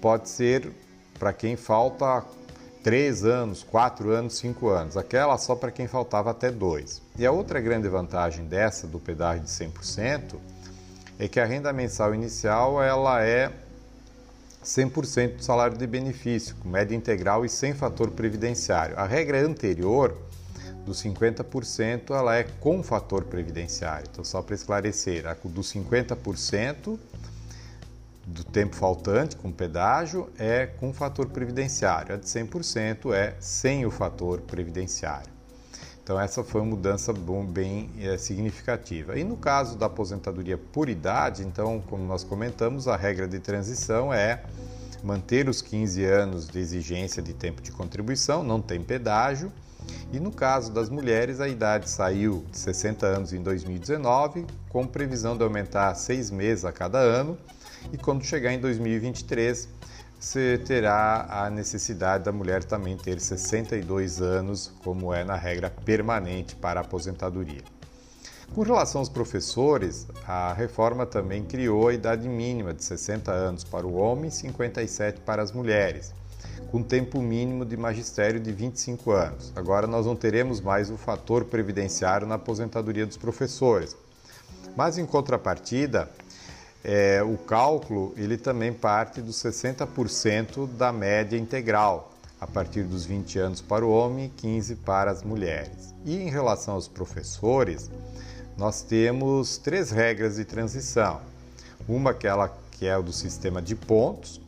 pode 0.00 0.28
ser 0.28 0.70
para 1.18 1.32
quem 1.32 1.56
falta 1.56 2.22
3 2.86 3.24
anos, 3.24 3.64
4 3.64 4.10
anos, 4.10 4.38
5 4.38 4.68
anos. 4.68 4.96
Aquela 4.96 5.36
só 5.38 5.56
para 5.56 5.72
quem 5.72 5.88
faltava 5.88 6.30
até 6.30 6.52
2. 6.52 7.02
E 7.18 7.26
a 7.26 7.32
outra 7.32 7.60
grande 7.60 7.88
vantagem 7.88 8.44
dessa 8.44 8.86
do 8.86 9.00
pedágio 9.00 9.42
de 9.42 9.50
100% 9.50 10.36
é 11.18 11.26
que 11.26 11.40
a 11.40 11.44
renda 11.44 11.72
mensal 11.72 12.14
inicial 12.14 12.80
ela 12.80 13.24
é 13.24 13.50
100% 14.64 15.38
do 15.38 15.42
salário 15.42 15.76
de 15.76 15.84
benefício, 15.84 16.54
com 16.62 16.68
média 16.68 16.94
integral 16.94 17.44
e 17.44 17.48
sem 17.48 17.74
fator 17.74 18.12
previdenciário. 18.12 18.96
A 18.96 19.04
regra 19.04 19.44
anterior 19.44 20.16
dos 20.84 21.02
50% 21.02 22.16
ela 22.16 22.36
é 22.36 22.44
com 22.44 22.84
fator 22.84 23.24
previdenciário. 23.24 24.06
Então 24.08 24.24
só 24.24 24.40
para 24.40 24.54
esclarecer, 24.54 25.26
a 25.26 25.34
do 25.34 25.60
50% 25.60 26.96
do 28.26 28.42
tempo 28.42 28.74
faltante 28.74 29.36
com 29.36 29.52
pedágio 29.52 30.28
é 30.36 30.66
com 30.66 30.92
fator 30.92 31.26
previdenciário, 31.26 32.16
a 32.16 32.18
de 32.18 32.26
100% 32.26 33.14
é 33.14 33.36
sem 33.38 33.86
o 33.86 33.90
fator 33.90 34.40
previdenciário. 34.40 35.30
Então 36.02 36.20
essa 36.20 36.42
foi 36.42 36.60
uma 36.60 36.70
mudança 36.70 37.12
bem 37.12 37.90
é, 38.00 38.18
significativa. 38.18 39.18
E 39.18 39.22
no 39.22 39.36
caso 39.36 39.76
da 39.76 39.86
aposentadoria 39.86 40.58
por 40.58 40.88
idade, 40.88 41.42
então, 41.42 41.82
como 41.88 42.04
nós 42.04 42.24
comentamos, 42.24 42.88
a 42.88 42.96
regra 42.96 43.26
de 43.26 43.38
transição 43.38 44.12
é 44.12 44.42
manter 45.02 45.48
os 45.48 45.62
15 45.62 46.04
anos 46.04 46.48
de 46.48 46.58
exigência 46.58 47.22
de 47.22 47.32
tempo 47.32 47.60
de 47.60 47.70
contribuição, 47.70 48.42
não 48.42 48.60
tem 48.60 48.82
pedágio. 48.82 49.52
E 50.12 50.18
no 50.18 50.32
caso 50.32 50.72
das 50.72 50.88
mulheres, 50.88 51.40
a 51.40 51.48
idade 51.48 51.88
saiu 51.88 52.44
de 52.50 52.58
60 52.58 53.06
anos 53.06 53.32
em 53.32 53.42
2019, 53.42 54.46
com 54.68 54.86
previsão 54.86 55.36
de 55.36 55.44
aumentar 55.44 55.94
seis 55.94 56.30
meses 56.30 56.64
a 56.64 56.72
cada 56.72 56.98
ano 56.98 57.36
e 57.92 57.98
quando 57.98 58.24
chegar 58.24 58.52
em 58.52 58.58
2023, 58.58 59.68
você 60.18 60.58
terá 60.58 61.26
a 61.28 61.50
necessidade 61.50 62.24
da 62.24 62.32
mulher 62.32 62.64
também 62.64 62.96
ter 62.96 63.20
62 63.20 64.20
anos, 64.20 64.72
como 64.82 65.12
é 65.12 65.22
na 65.22 65.36
regra 65.36 65.70
permanente 65.70 66.56
para 66.56 66.80
a 66.80 66.82
aposentadoria. 66.82 67.62
Com 68.54 68.62
relação 68.62 69.00
aos 69.00 69.08
professores, 69.08 70.06
a 70.26 70.52
reforma 70.52 71.04
também 71.04 71.44
criou 71.44 71.88
a 71.88 71.94
idade 71.94 72.28
mínima 72.28 72.72
de 72.72 72.82
60 72.82 73.30
anos 73.30 73.64
para 73.64 73.86
o 73.86 73.94
homem 73.94 74.28
e 74.28 74.32
57 74.32 75.20
para 75.20 75.42
as 75.42 75.52
mulheres, 75.52 76.14
com 76.70 76.82
tempo 76.82 77.20
mínimo 77.20 77.64
de 77.64 77.76
magistério 77.76 78.40
de 78.40 78.52
25 78.52 79.10
anos. 79.10 79.52
Agora 79.54 79.86
nós 79.86 80.06
não 80.06 80.16
teremos 80.16 80.60
mais 80.60 80.90
o 80.90 80.96
fator 80.96 81.44
previdenciário 81.44 82.26
na 82.26 82.36
aposentadoria 82.36 83.04
dos 83.04 83.16
professores. 83.16 83.96
Mas 84.76 84.96
em 84.96 85.06
contrapartida, 85.06 86.08
é, 86.88 87.20
o 87.20 87.36
cálculo 87.36 88.14
ele 88.16 88.36
também 88.36 88.72
parte 88.72 89.20
dos 89.20 89.34
60% 89.42 90.68
da 90.68 90.92
média 90.92 91.36
integral, 91.36 92.12
a 92.40 92.46
partir 92.46 92.84
dos 92.84 93.04
20 93.04 93.40
anos 93.40 93.60
para 93.60 93.84
o 93.84 93.90
homem 93.90 94.26
e 94.26 94.28
15 94.28 94.76
para 94.76 95.10
as 95.10 95.24
mulheres. 95.24 95.92
E 96.04 96.16
em 96.16 96.30
relação 96.30 96.74
aos 96.74 96.86
professores, 96.86 97.90
nós 98.56 98.82
temos 98.82 99.58
três 99.58 99.90
regras 99.90 100.36
de 100.36 100.44
transição. 100.44 101.20
Uma 101.88 102.10
aquela 102.10 102.56
que 102.70 102.86
é 102.86 102.96
o 102.96 103.02
do 103.02 103.12
sistema 103.12 103.60
de 103.60 103.74
pontos, 103.74 104.40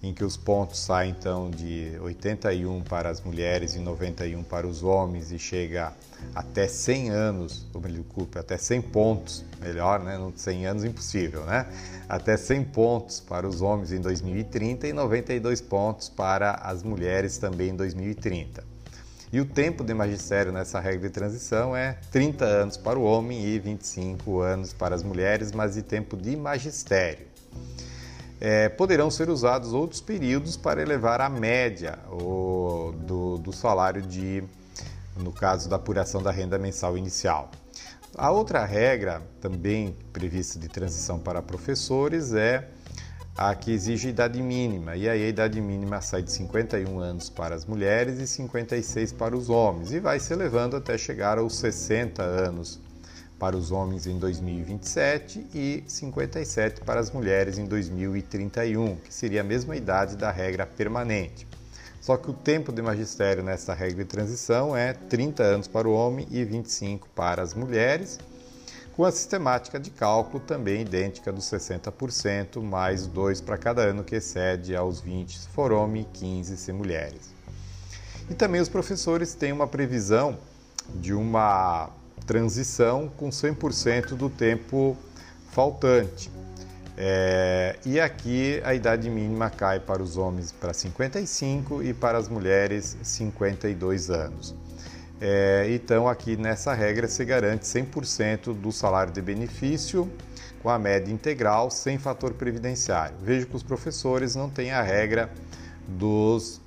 em 0.00 0.14
que 0.14 0.22
os 0.22 0.36
pontos 0.36 0.78
saem 0.78 1.10
então 1.10 1.50
de 1.50 1.98
81 2.00 2.82
para 2.82 3.08
as 3.08 3.20
mulheres 3.20 3.74
e 3.74 3.80
91 3.80 4.44
para 4.44 4.64
os 4.64 4.84
homens 4.84 5.32
e 5.32 5.40
chega 5.40 5.92
até 6.34 6.68
100 6.68 7.10
anos, 7.10 7.66
ou 7.74 7.80
me 7.80 7.90
desculpe, 7.90 8.38
até 8.38 8.56
100 8.56 8.82
pontos, 8.82 9.44
melhor, 9.60 10.00
né? 10.00 10.18
100 10.34 10.66
anos 10.66 10.84
impossível, 10.84 11.44
né? 11.44 11.66
Até 12.08 12.36
100 12.36 12.64
pontos 12.64 13.20
para 13.20 13.48
os 13.48 13.60
homens 13.60 13.92
em 13.92 14.00
2030 14.00 14.88
e 14.88 14.92
92 14.92 15.60
pontos 15.60 16.08
para 16.08 16.52
as 16.62 16.82
mulheres 16.82 17.38
também 17.38 17.70
em 17.70 17.76
2030. 17.76 18.64
E 19.32 19.40
o 19.40 19.44
tempo 19.44 19.84
de 19.84 19.94
magistério 19.94 20.50
nessa 20.52 20.80
regra 20.80 21.08
de 21.08 21.10
transição 21.10 21.76
é 21.76 21.98
30 22.10 22.44
anos 22.44 22.76
para 22.76 22.98
o 22.98 23.02
homem 23.02 23.44
e 23.44 23.58
25 23.58 24.40
anos 24.40 24.72
para 24.72 24.94
as 24.94 25.02
mulheres, 25.02 25.52
mas 25.52 25.74
de 25.74 25.82
tempo 25.82 26.16
de 26.16 26.36
magistério 26.36 27.30
é, 28.40 28.70
poderão 28.70 29.10
ser 29.10 29.28
usados 29.28 29.72
outros 29.74 30.00
períodos 30.00 30.56
para 30.56 30.80
elevar 30.80 31.20
a 31.20 31.28
média 31.28 31.98
o, 32.10 32.94
do, 32.96 33.36
do 33.36 33.52
salário 33.52 34.00
de, 34.00 34.42
no 35.20 35.32
caso 35.32 35.68
da 35.68 35.76
apuração 35.76 36.22
da 36.22 36.30
renda 36.30 36.58
mensal 36.58 36.96
inicial. 36.96 37.50
A 38.16 38.30
outra 38.30 38.64
regra, 38.64 39.22
também 39.40 39.96
prevista 40.12 40.58
de 40.58 40.68
transição 40.68 41.18
para 41.18 41.40
professores, 41.40 42.32
é 42.34 42.68
a 43.36 43.54
que 43.54 43.70
exige 43.72 44.08
idade 44.08 44.42
mínima, 44.42 44.96
e 44.96 45.08
aí 45.08 45.24
a 45.24 45.28
idade 45.28 45.60
mínima 45.60 46.00
sai 46.00 46.22
de 46.22 46.32
51 46.32 46.98
anos 46.98 47.30
para 47.30 47.54
as 47.54 47.64
mulheres 47.64 48.18
e 48.18 48.26
56 48.26 49.12
para 49.12 49.36
os 49.36 49.48
homens, 49.48 49.92
e 49.92 50.00
vai 50.00 50.18
se 50.18 50.32
elevando 50.32 50.76
até 50.76 50.98
chegar 50.98 51.38
aos 51.38 51.56
60 51.56 52.22
anos 52.22 52.80
para 53.38 53.56
os 53.56 53.70
homens 53.72 54.06
em 54.06 54.18
2027 54.18 55.46
e 55.54 55.82
57 55.86 56.82
para 56.82 57.00
as 57.00 57.10
mulheres 57.10 57.56
em 57.56 57.64
2031, 57.64 58.96
que 58.96 59.14
seria 59.14 59.40
a 59.40 59.44
mesma 59.44 59.74
idade 59.74 60.16
da 60.16 60.30
regra 60.30 60.66
permanente. 60.66 61.48
Só 62.00 62.16
que 62.16 62.30
o 62.30 62.32
tempo 62.32 62.72
de 62.72 62.80
magistério 62.80 63.42
nessa 63.42 63.74
regra 63.74 64.04
de 64.04 64.10
transição 64.10 64.74
é 64.74 64.94
30 64.94 65.42
anos 65.42 65.68
para 65.68 65.86
o 65.86 65.92
homem 65.92 66.26
e 66.30 66.42
25 66.44 67.06
para 67.14 67.42
as 67.42 67.52
mulheres, 67.52 68.18
com 68.96 69.04
a 69.04 69.12
sistemática 69.12 69.78
de 69.78 69.90
cálculo 69.90 70.40
também 70.40 70.80
idêntica 70.80 71.30
dos 71.30 71.44
60%, 71.44 72.62
mais 72.62 73.06
2 73.06 73.42
para 73.42 73.58
cada 73.58 73.82
ano 73.82 74.02
que 74.02 74.16
excede 74.16 74.74
aos 74.74 75.00
20 75.00 75.38
se 75.38 75.48
for 75.48 75.72
homem 75.72 76.02
e 76.02 76.18
15 76.18 76.56
se 76.56 76.72
mulheres. 76.72 77.34
E 78.30 78.34
também 78.34 78.60
os 78.60 78.68
professores 78.68 79.34
têm 79.34 79.52
uma 79.52 79.66
previsão 79.66 80.38
de 80.94 81.12
uma 81.12 81.90
transição 82.26 83.08
com 83.16 83.28
100% 83.28 84.14
do 84.14 84.30
tempo 84.30 84.96
faltante. 85.50 86.30
É, 87.02 87.78
e 87.86 87.98
aqui 87.98 88.60
a 88.62 88.74
idade 88.74 89.08
mínima 89.08 89.48
cai 89.48 89.80
para 89.80 90.02
os 90.02 90.18
homens 90.18 90.52
para 90.52 90.74
55 90.74 91.82
e 91.82 91.94
para 91.94 92.18
as 92.18 92.28
mulheres 92.28 92.94
52 93.02 94.10
anos. 94.10 94.54
É, 95.18 95.66
então, 95.70 96.06
aqui 96.06 96.36
nessa 96.36 96.74
regra 96.74 97.08
se 97.08 97.24
garante 97.24 97.64
100% 97.64 98.52
do 98.52 98.70
salário 98.70 99.14
de 99.14 99.22
benefício 99.22 100.12
com 100.62 100.68
a 100.68 100.78
média 100.78 101.10
integral 101.10 101.70
sem 101.70 101.96
fator 101.96 102.34
previdenciário. 102.34 103.16
Vejo 103.22 103.46
que 103.46 103.56
os 103.56 103.62
professores 103.62 104.36
não 104.36 104.50
têm 104.50 104.70
a 104.70 104.82
regra 104.82 105.30
dos 105.88 106.60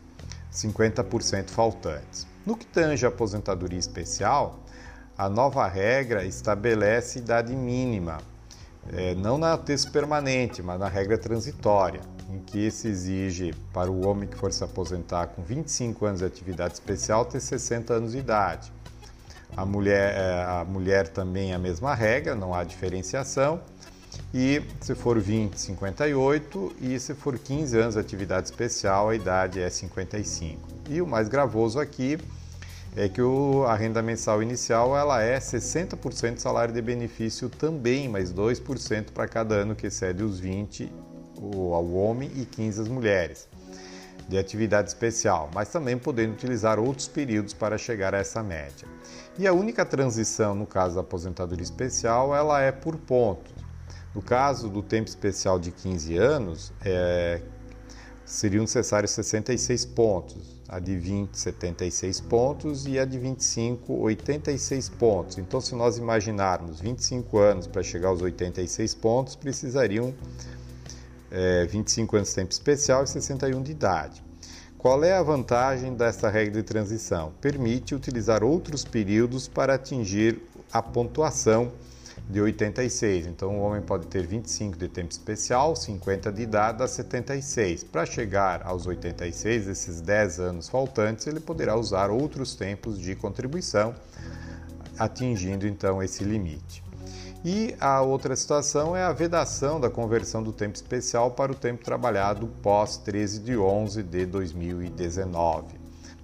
50% 0.52 1.52
faltantes. 1.52 2.26
No 2.44 2.58
que 2.58 2.66
tange 2.66 3.06
a 3.06 3.10
aposentadoria 3.10 3.78
especial, 3.78 4.60
a 5.16 5.30
nova 5.30 5.68
regra 5.68 6.26
estabelece 6.26 7.20
idade 7.20 7.56
mínima, 7.56 8.18
é, 8.92 9.16
não 9.16 9.38
na 9.38 9.58
texto 9.58 9.92
permanente, 9.92 10.62
mas 10.62 10.80
na 10.80 10.88
regra 10.88 11.18
transitória, 11.18 12.02
em 12.30 12.40
que 12.40 12.70
se 12.70 12.88
exige 12.88 13.54
para 13.72 13.90
o 13.90 14.06
homem 14.06 14.28
que 14.28 14.36
for 14.36 14.52
se 14.52 14.64
aposentar 14.64 15.28
com 15.28 15.42
25 15.42 16.06
anos 16.06 16.20
de 16.20 16.26
atividade 16.26 16.74
especial 16.74 17.26
ter 17.26 17.40
60 17.40 17.94
anos 17.94 18.12
de 18.12 18.18
idade. 18.18 18.72
A 19.56 19.66
mulher, 19.66 20.16
é, 20.16 20.44
a 20.44 20.66
mulher 20.66 21.08
também 21.08 21.52
é 21.52 21.56
a 21.56 21.60
mesma 21.60 21.94
regra, 21.94 22.36
não 22.36 22.54
há 22.54 22.64
diferenciação. 22.64 23.62
E 24.34 24.62
se 24.82 24.96
for 24.96 25.20
20, 25.20 25.60
58, 25.60 26.76
e 26.82 27.00
se 27.00 27.14
for 27.14 27.38
15 27.38 27.78
anos 27.80 27.94
de 27.96 28.02
atividade 28.02 28.48
especial, 28.48 29.10
a 29.10 29.16
idade 29.16 29.60
é 29.60 29.70
55. 29.70 30.60
E 30.90 31.02
o 31.02 31.08
mais 31.08 31.28
gravoso 31.28 31.80
aqui 31.80 32.18
é 32.96 33.10
que 33.10 33.22
o, 33.22 33.64
a 33.66 33.76
renda 33.76 34.02
mensal 34.02 34.42
inicial 34.42 34.96
ela 34.96 35.22
é 35.22 35.40
60% 35.40 36.36
do 36.36 36.42
salário 36.42 36.74
de 36.74 36.82
benefício 36.82 37.50
também, 37.50 38.08
mais 38.08 38.32
2% 38.32 39.12
para 39.12 39.28
cada 39.28 39.56
ano 39.56 39.76
que 39.76 39.88
excede 39.88 40.24
os 40.24 40.40
20 40.40 40.92
o, 41.42 41.74
ao 41.74 41.92
homem 41.92 42.32
e 42.36 42.46
15 42.46 42.82
às 42.82 42.88
mulheres 42.88 43.48
de 44.30 44.38
atividade 44.38 44.88
especial, 44.88 45.50
mas 45.54 45.70
também 45.70 45.98
podendo 45.98 46.34
utilizar 46.34 46.80
outros 46.80 47.08
períodos 47.08 47.54
para 47.54 47.78
chegar 47.78 48.16
a 48.16 48.20
essa 48.20 48.42
média. 48.42 48.88
E 49.38 49.46
a 49.46 49.54
única 49.54 49.86
transição 49.86 50.56
no 50.56 50.66
caso 50.66 50.96
da 50.96 51.02
aposentadoria 51.02 51.64
especial, 51.64 52.34
ela 52.34 52.62
é 52.62 52.72
por 52.72 52.96
pontos. 52.96 53.52
No 54.16 54.22
caso 54.22 54.70
do 54.70 54.82
tempo 54.82 55.10
especial 55.10 55.60
de 55.60 55.72
15 55.72 56.16
anos, 56.18 56.72
é, 56.86 57.42
seriam 58.24 58.62
necessários 58.62 59.12
66 59.12 59.86
pontos 59.88 60.63
a 60.68 60.80
de 60.80 60.96
20, 60.96 61.36
76 61.36 62.22
pontos 62.22 62.86
e 62.88 62.98
a 62.98 63.06
de 63.06 63.20
25, 63.20 63.94
86 63.94 64.90
pontos. 64.90 65.38
Então, 65.38 65.60
se 65.60 65.76
nós 65.76 65.98
imaginarmos 65.98 66.80
25 66.80 67.38
anos 67.38 67.68
para 67.68 67.84
chegar 67.84 68.10
aos 68.10 68.22
86 68.22 68.96
pontos, 68.96 69.36
precisariam 69.36 70.14
é, 71.30 71.66
25 71.66 72.16
anos 72.16 72.30
de 72.30 72.36
tempo 72.36 72.52
especial 72.52 73.04
e 73.04 73.08
61 73.08 73.62
de 73.62 73.72
idade. 73.72 74.24
Qual 74.78 75.04
é 75.04 75.14
a 75.14 75.24
vantagem 75.24 75.94
dessa 75.94 76.30
regra 76.30 76.62
de 76.62 76.64
transição? 76.64 77.34
Permite 77.40 77.96
utilizar 77.96 78.44
outros 78.44 78.84
períodos 78.84 79.48
para 79.48 79.76
atingir 79.76 80.42
a 80.72 80.82
pontuação 80.82 81.72
de 82.30 82.42
86. 82.42 83.28
Então, 83.28 83.58
o 83.58 83.62
homem 83.62 83.82
pode 83.82 84.08
ter 84.08 84.26
25 84.26 84.78
de 84.78 84.88
tempo 84.88 85.12
especial, 85.12 85.76
50 85.76 86.32
de 86.32 86.42
idade, 86.42 86.82
a 86.82 86.88
76. 86.88 87.84
Para 87.84 88.06
chegar 88.06 88.62
aos 88.64 88.88
86, 88.88 89.68
esses 89.68 90.02
10 90.02 90.40
anos 90.40 90.70
faltantes, 90.70 91.28
ele 91.28 91.40
poderá 91.40 91.76
usar 91.76 92.10
outros 92.10 92.56
tempos 92.56 92.98
de 92.98 93.16
contribuição, 93.16 93.94
atingindo 94.98 95.68
então 95.68 96.02
esse 96.02 96.24
limite. 96.24 96.84
E 97.46 97.76
a 97.78 98.02
outra 98.02 98.38
situação 98.38 98.96
é 98.96 99.04
a 99.04 99.12
vedação 99.12 99.78
da 99.78 99.90
conversão 99.90 100.42
do 100.42 100.54
tempo 100.54 100.76
especial 100.76 101.32
para 101.32 101.52
o 101.52 101.56
tempo 101.56 101.84
trabalhado 101.84 102.48
pós 102.62 102.96
13 102.96 103.40
de 103.40 103.58
11 103.58 104.02
de 104.02 104.26
2019. 104.26 105.83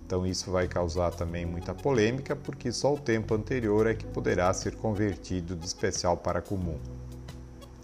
Então 0.10 0.26
isso 0.26 0.50
vai 0.50 0.68
causar 0.68 1.12
também 1.12 1.46
muita 1.46 1.72
polêmica, 1.72 2.36
porque 2.36 2.72
só 2.72 2.96
o 2.96 2.98
tempo 2.98 3.36
anterior 3.36 3.86
é 3.86 3.94
que 3.94 4.08
poderá 4.08 4.52
ser 4.52 4.76
convertido 4.76 5.56
de 5.56 5.64
especial 5.68 6.18
para 6.18 6.42
comum. 6.42 6.80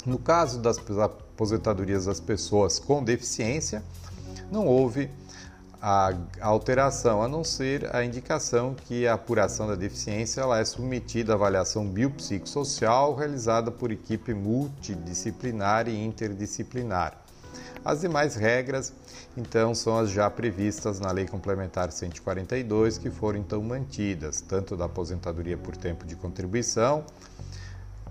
No 0.04 0.18
caso 0.18 0.60
das 0.60 0.80
aposentadorias 1.00 2.06
das 2.06 2.20
pessoas 2.20 2.80
com 2.80 3.04
deficiência, 3.04 3.84
não 4.52 4.66
houve 4.66 5.12
a 5.80 6.16
alteração, 6.42 7.22
a 7.22 7.28
não 7.28 7.44
ser 7.44 7.96
a 7.96 8.04
indicação 8.04 8.74
que 8.74 9.06
a 9.06 9.14
apuração 9.14 9.68
da 9.68 9.76
deficiência 9.76 10.42
ela 10.42 10.58
é 10.58 10.66
submetida 10.66 11.34
à 11.34 11.36
avaliação 11.36 11.88
biopsicossocial 11.88 13.14
realizada 13.14 13.70
por 13.70 13.92
equipe 13.92 14.34
multidisciplinar 14.34 15.88
e 15.88 16.04
interdisciplinar. 16.04 17.22
As 17.84 18.02
demais 18.02 18.36
regras, 18.36 18.92
então, 19.38 19.76
são 19.76 19.98
as 19.98 20.10
já 20.10 20.30
previstas 20.30 21.00
na 21.00 21.12
Lei 21.12 21.28
Complementar 21.28 21.91
142, 21.91 22.98
que 22.98 23.10
foram 23.10 23.39
então 23.39 23.62
mantidas, 23.62 24.39
tanto 24.39 24.78
da 24.78 24.86
aposentadoria 24.86 25.58
por 25.58 25.76
tempo 25.76 26.06
de 26.06 26.15
contribuição, 26.15 27.04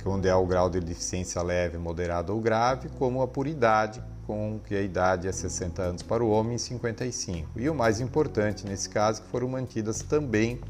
onde 0.04 0.28
é 0.28 0.34
o 0.34 0.46
grau 0.46 0.68
de 0.68 0.80
deficiência 0.80 1.40
leve, 1.40 1.78
moderado 1.78 2.34
ou 2.34 2.40
grave, 2.40 2.90
como 2.98 3.22
a 3.22 3.26
por 3.26 3.46
idade, 3.46 4.02
com 4.26 4.60
que 4.66 4.74
a 4.74 4.82
idade 4.82 5.26
é 5.26 5.32
60 5.32 5.82
anos 5.82 6.02
para 6.02 6.22
o 6.22 6.28
homem 6.30 6.56
e 6.56 6.58
55. 6.58 7.58
E 7.58 7.70
o 7.70 7.74
mais 7.74 8.00
importante 8.00 8.66
nesse 8.66 8.90
caso, 8.90 9.22
que 9.22 9.28
foram 9.28 9.48
mantidas 9.48 10.02
também 10.02 10.60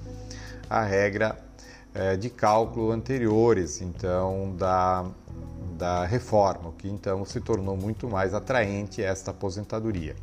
a 0.71 0.83
regra 0.85 1.37
é, 1.93 2.17
de 2.17 2.31
cálculo 2.31 2.93
anteriores, 2.93 3.81
então, 3.81 4.55
da 4.57 5.05
da 5.77 6.05
reforma, 6.05 6.69
o 6.69 6.73
que 6.73 6.89
então 6.89 7.25
se 7.25 7.41
tornou 7.41 7.77
muito 7.77 8.09
mais 8.09 8.33
atraente 8.33 9.03
esta 9.03 9.31
aposentadoria. 9.31 10.15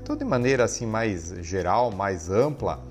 Então, 0.00 0.16
de 0.16 0.24
maneira 0.24 0.64
assim 0.64 0.86
mais 0.86 1.34
geral, 1.40 1.90
mais 1.90 2.30
ampla, 2.30 2.82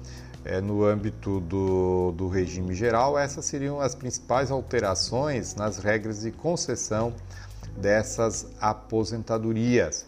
é, 0.43 0.59
no 0.59 0.83
âmbito 0.83 1.39
do, 1.41 2.11
do 2.13 2.27
regime 2.27 2.73
geral, 2.73 3.17
essas 3.17 3.45
seriam 3.45 3.79
as 3.79 3.93
principais 3.93 4.49
alterações 4.49 5.55
nas 5.55 5.77
regras 5.77 6.21
de 6.21 6.31
concessão 6.31 7.13
dessas 7.77 8.47
aposentadorias, 8.59 10.05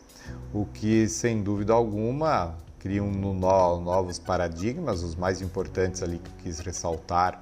o 0.53 0.65
que 0.65 1.07
sem 1.07 1.41
dúvida 1.41 1.73
alguma 1.73 2.55
criam 2.79 3.09
no, 3.09 3.33
novos 3.33 4.19
paradigmas, 4.19 5.03
os 5.03 5.15
mais 5.15 5.41
importantes 5.41 6.03
ali 6.03 6.19
que 6.19 6.43
quis 6.43 6.59
ressaltar 6.59 7.41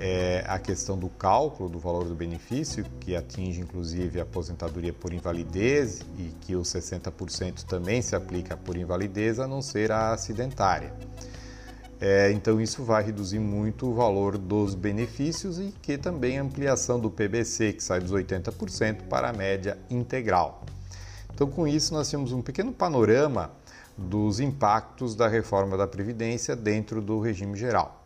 é 0.00 0.44
a 0.46 0.58
questão 0.58 0.96
do 0.96 1.08
cálculo 1.08 1.68
do 1.68 1.78
valor 1.78 2.04
do 2.04 2.14
benefício, 2.14 2.84
que 3.00 3.16
atinge 3.16 3.60
inclusive 3.60 4.20
a 4.20 4.22
aposentadoria 4.22 4.92
por 4.92 5.12
invalidez 5.12 6.02
e 6.16 6.32
que 6.40 6.54
os 6.54 6.68
60% 6.68 7.64
também 7.64 8.00
se 8.00 8.14
aplica 8.14 8.56
por 8.56 8.76
invalidez, 8.76 9.40
a 9.40 9.46
não 9.46 9.60
ser 9.60 9.90
a 9.90 10.12
acidentária. 10.12 10.92
É, 12.00 12.30
então 12.30 12.60
isso 12.60 12.84
vai 12.84 13.02
reduzir 13.02 13.40
muito 13.40 13.88
o 13.88 13.94
valor 13.94 14.38
dos 14.38 14.76
benefícios 14.76 15.58
e 15.58 15.74
que 15.82 15.98
também 15.98 16.38
a 16.38 16.42
ampliação 16.42 17.00
do 17.00 17.10
PBC, 17.10 17.72
que 17.72 17.82
sai 17.82 17.98
dos 17.98 18.12
80% 18.12 19.08
para 19.08 19.30
a 19.30 19.32
média 19.32 19.76
integral. 19.90 20.64
Então 21.34 21.50
com 21.50 21.66
isso 21.66 21.92
nós 21.92 22.08
temos 22.08 22.30
um 22.30 22.40
pequeno 22.40 22.72
panorama 22.72 23.50
dos 23.96 24.38
impactos 24.38 25.16
da 25.16 25.26
reforma 25.26 25.76
da 25.76 25.88
Previdência 25.88 26.54
dentro 26.54 27.02
do 27.02 27.18
regime 27.18 27.56
geral. 27.56 27.97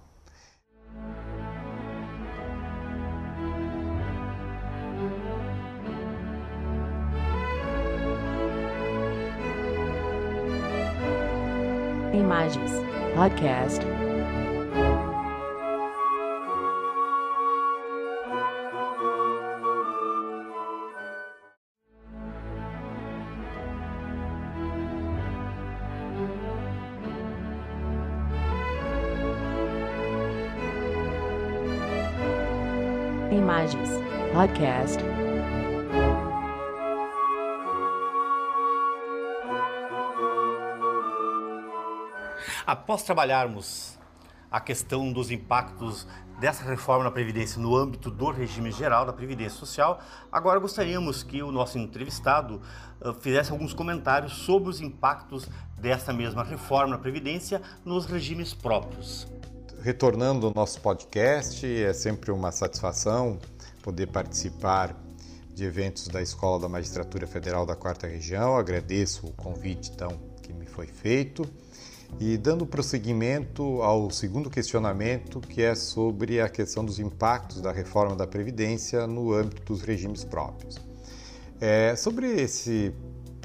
Imagens. 12.12 12.72
Podcast. 13.14 13.82
Imagens. 33.30 33.90
Podcast. 34.32 35.21
Após 42.72 43.02
trabalharmos 43.02 43.98
a 44.50 44.58
questão 44.58 45.12
dos 45.12 45.30
impactos 45.30 46.06
dessa 46.40 46.64
reforma 46.64 47.04
na 47.04 47.10
Previdência 47.10 47.60
no 47.60 47.76
âmbito 47.76 48.10
do 48.10 48.30
regime 48.30 48.72
geral 48.72 49.04
da 49.04 49.12
Previdência 49.12 49.58
Social, 49.58 50.00
agora 50.32 50.58
gostaríamos 50.58 51.22
que 51.22 51.42
o 51.42 51.52
nosso 51.52 51.76
entrevistado 51.78 52.62
uh, 53.02 53.12
fizesse 53.12 53.52
alguns 53.52 53.74
comentários 53.74 54.32
sobre 54.32 54.70
os 54.70 54.80
impactos 54.80 55.50
dessa 55.76 56.14
mesma 56.14 56.42
reforma 56.42 56.96
na 56.96 56.98
Previdência 56.98 57.60
nos 57.84 58.06
regimes 58.06 58.54
próprios. 58.54 59.28
Retornando 59.82 60.46
ao 60.46 60.54
nosso 60.54 60.80
podcast, 60.80 61.66
é 61.66 61.92
sempre 61.92 62.30
uma 62.30 62.50
satisfação 62.50 63.38
poder 63.82 64.06
participar 64.06 64.96
de 65.54 65.62
eventos 65.62 66.08
da 66.08 66.22
Escola 66.22 66.58
da 66.58 66.70
Magistratura 66.70 67.26
Federal 67.26 67.66
da 67.66 67.76
Quarta 67.76 68.06
Região. 68.06 68.56
Agradeço 68.56 69.26
o 69.26 69.32
convite 69.32 69.90
então 69.94 70.18
que 70.42 70.54
me 70.54 70.64
foi 70.64 70.86
feito. 70.86 71.46
E 72.20 72.36
dando 72.36 72.66
prosseguimento 72.66 73.82
ao 73.82 74.10
segundo 74.10 74.48
questionamento, 74.48 75.40
que 75.40 75.62
é 75.62 75.74
sobre 75.74 76.40
a 76.40 76.48
questão 76.48 76.84
dos 76.84 76.98
impactos 76.98 77.60
da 77.60 77.72
reforma 77.72 78.14
da 78.14 78.26
Previdência 78.26 79.06
no 79.06 79.32
âmbito 79.32 79.72
dos 79.72 79.82
regimes 79.82 80.22
próprios. 80.22 80.80
É, 81.60 81.94
sobre 81.96 82.26
esse 82.40 82.94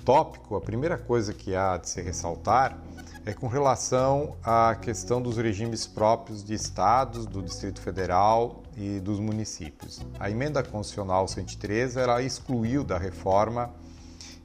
tópico, 0.04 0.56
a 0.56 0.62
primeira 0.62 0.98
coisa 0.98 1.34
que 1.34 1.54
há 1.56 1.78
de 1.78 1.90
se 1.90 2.02
ressaltar 2.02 2.82
é 3.28 3.34
com 3.34 3.48
relação 3.48 4.38
à 4.42 4.74
questão 4.74 5.22
dos 5.22 5.36
regimes 5.36 5.86
próprios 5.86 6.42
de 6.42 6.54
estados, 6.54 7.26
do 7.26 7.44
Distrito 7.44 7.82
Federal 7.82 8.64
e 8.78 9.02
dos 9.02 9.20
municípios. 9.20 10.00
A 10.18 10.32
emenda 10.32 10.64
constitucional 10.64 11.28
103 11.28 11.98
ela 11.98 12.22
excluiu 12.22 12.86
da 12.86 12.98
reforma 12.98 13.74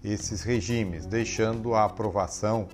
esses 0.02 0.42
regimes, 0.42 1.06
deixando 1.06 1.74
a 1.74 1.84
aprovação 1.84 2.66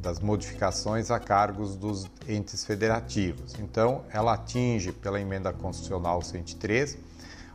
das 0.00 0.20
modificações 0.20 1.10
a 1.10 1.18
cargos 1.18 1.76
dos 1.76 2.10
entes 2.28 2.64
federativos. 2.64 3.54
Então, 3.58 4.02
ela 4.10 4.34
atinge, 4.34 4.92
pela 4.92 5.20
emenda 5.20 5.52
constitucional 5.52 6.22
103, 6.22 6.96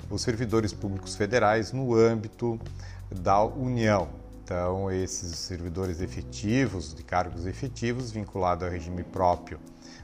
os 0.10 0.22
servidores 0.22 0.72
públicos 0.72 1.16
federais 1.16 1.72
no 1.72 1.96
âmbito 1.96 2.60
da 3.12 3.44
União. 3.44 4.08
Então, 4.44 4.92
esses 4.92 5.36
servidores 5.40 6.02
efetivos, 6.02 6.94
de 6.94 7.02
cargos 7.02 7.48
efetivos, 7.48 8.12
vinculados 8.12 8.64
ao 8.64 8.70
regime 8.70 9.04
próprio 9.04 9.60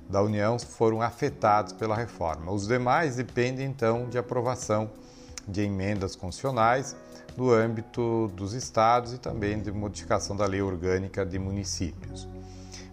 da 0.09 0.21
União, 0.21 0.57
foram 0.57 0.99
afetados 0.99 1.73
pela 1.73 1.95
reforma. 1.95 2.51
Os 2.51 2.67
demais 2.67 3.17
dependem, 3.17 3.67
então, 3.67 4.09
de 4.09 4.17
aprovação 4.17 4.89
de 5.47 5.61
emendas 5.61 6.15
constitucionais 6.15 6.95
no 7.37 7.51
âmbito 7.51 8.31
dos 8.35 8.53
estados 8.53 9.13
e 9.13 9.17
também 9.17 9.61
de 9.61 9.71
modificação 9.71 10.35
da 10.35 10.45
lei 10.45 10.61
orgânica 10.61 11.25
de 11.25 11.39
municípios. 11.39 12.27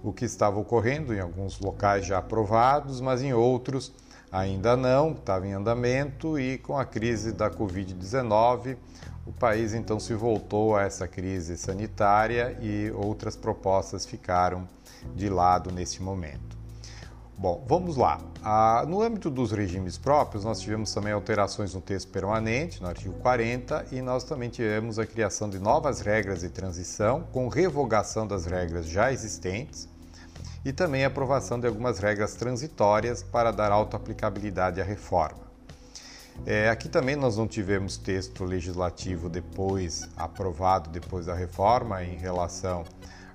O 0.03 0.13
que 0.13 0.25
estava 0.25 0.59
ocorrendo 0.59 1.15
em 1.15 1.21
alguns 1.21 1.59
locais 1.59 2.07
já 2.07 2.19
aprovados, 2.19 3.01
mas 3.01 3.23
em 3.23 3.33
outros 3.33 3.93
ainda 4.31 4.77
não, 4.77 5.13
estava 5.13 5.47
em 5.47 5.53
andamento 5.53 6.39
e 6.39 6.59
com 6.59 6.79
a 6.79 6.85
crise 6.85 7.33
da 7.33 7.51
Covid-19, 7.51 8.77
o 9.27 9.33
país 9.33 9.75
então 9.75 9.99
se 10.01 10.15
voltou 10.15 10.77
a 10.77 10.83
essa 10.83 11.07
crise 11.07 11.57
sanitária 11.57 12.57
e 12.61 12.91
outras 12.93 13.37
propostas 13.37 14.07
ficaram 14.07 14.69
de 15.15 15.29
lado 15.29 15.71
nesse 15.71 16.03
momento. 16.03 16.58
Bom, 17.41 17.65
vamos 17.69 17.97
lá. 17.97 18.21
Ah, 18.43 18.85
no 18.89 19.01
âmbito 19.01 19.31
dos 19.31 19.53
regimes 19.53 19.97
próprios, 19.97 20.45
nós 20.45 20.59
tivemos 20.59 20.93
também 20.93 21.13
alterações 21.13 21.73
no 21.73 21.81
texto 21.81 22.09
permanente, 22.11 22.83
no 22.83 22.89
artigo 22.89 23.15
40, 23.21 23.87
e 23.93 24.03
nós 24.03 24.25
também 24.25 24.49
tivemos 24.51 24.99
a 24.99 25.07
criação 25.07 25.49
de 25.49 25.61
novas 25.61 26.01
regras 26.01 26.41
de 26.41 26.49
transição, 26.49 27.23
com 27.31 27.47
revogação 27.47 28.27
das 28.27 28.45
regras 28.45 28.87
já 28.87 29.13
existentes, 29.13 29.89
e 30.65 30.73
também 30.73 31.05
aprovação 31.05 31.61
de 31.61 31.69
algumas 31.69 32.01
regras 32.01 32.35
transitórias 32.35 33.23
para 33.23 33.53
dar 33.53 33.71
auto-aplicabilidade 33.71 34.81
à 34.81 34.85
reforma. 34.85 35.47
É, 36.45 36.69
aqui 36.69 36.89
também 36.89 37.15
nós 37.15 37.37
não 37.37 37.47
tivemos 37.47 37.97
texto 37.97 38.45
legislativo 38.45 39.29
depois 39.29 40.09
aprovado 40.17 40.91
depois 40.91 41.27
da 41.27 41.35
reforma 41.35 42.03
em 42.03 42.17
relação 42.17 42.85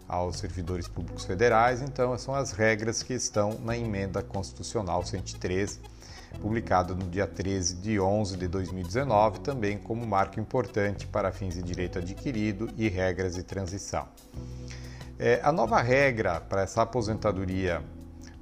aos 0.07 0.37
servidores 0.37 0.87
públicos 0.87 1.25
federais, 1.25 1.81
então 1.81 2.17
são 2.17 2.35
as 2.35 2.51
regras 2.51 3.01
que 3.01 3.13
estão 3.13 3.59
na 3.63 3.77
emenda 3.77 4.21
constitucional 4.21 5.05
103, 5.05 5.79
publicada 6.41 6.93
no 6.93 7.09
dia 7.09 7.27
13 7.27 7.75
de 7.75 7.99
11 7.99 8.37
de 8.37 8.47
2019, 8.47 9.39
também 9.39 9.77
como 9.77 10.05
marco 10.05 10.39
importante 10.39 11.07
para 11.07 11.31
fins 11.31 11.55
de 11.55 11.61
direito 11.61 11.99
adquirido 11.99 12.69
e 12.77 12.89
regras 12.89 13.35
de 13.35 13.43
transição. 13.43 14.07
É, 15.19 15.39
a 15.43 15.51
nova 15.51 15.81
regra 15.81 16.41
para 16.41 16.63
essa 16.63 16.81
aposentadoria 16.81 17.81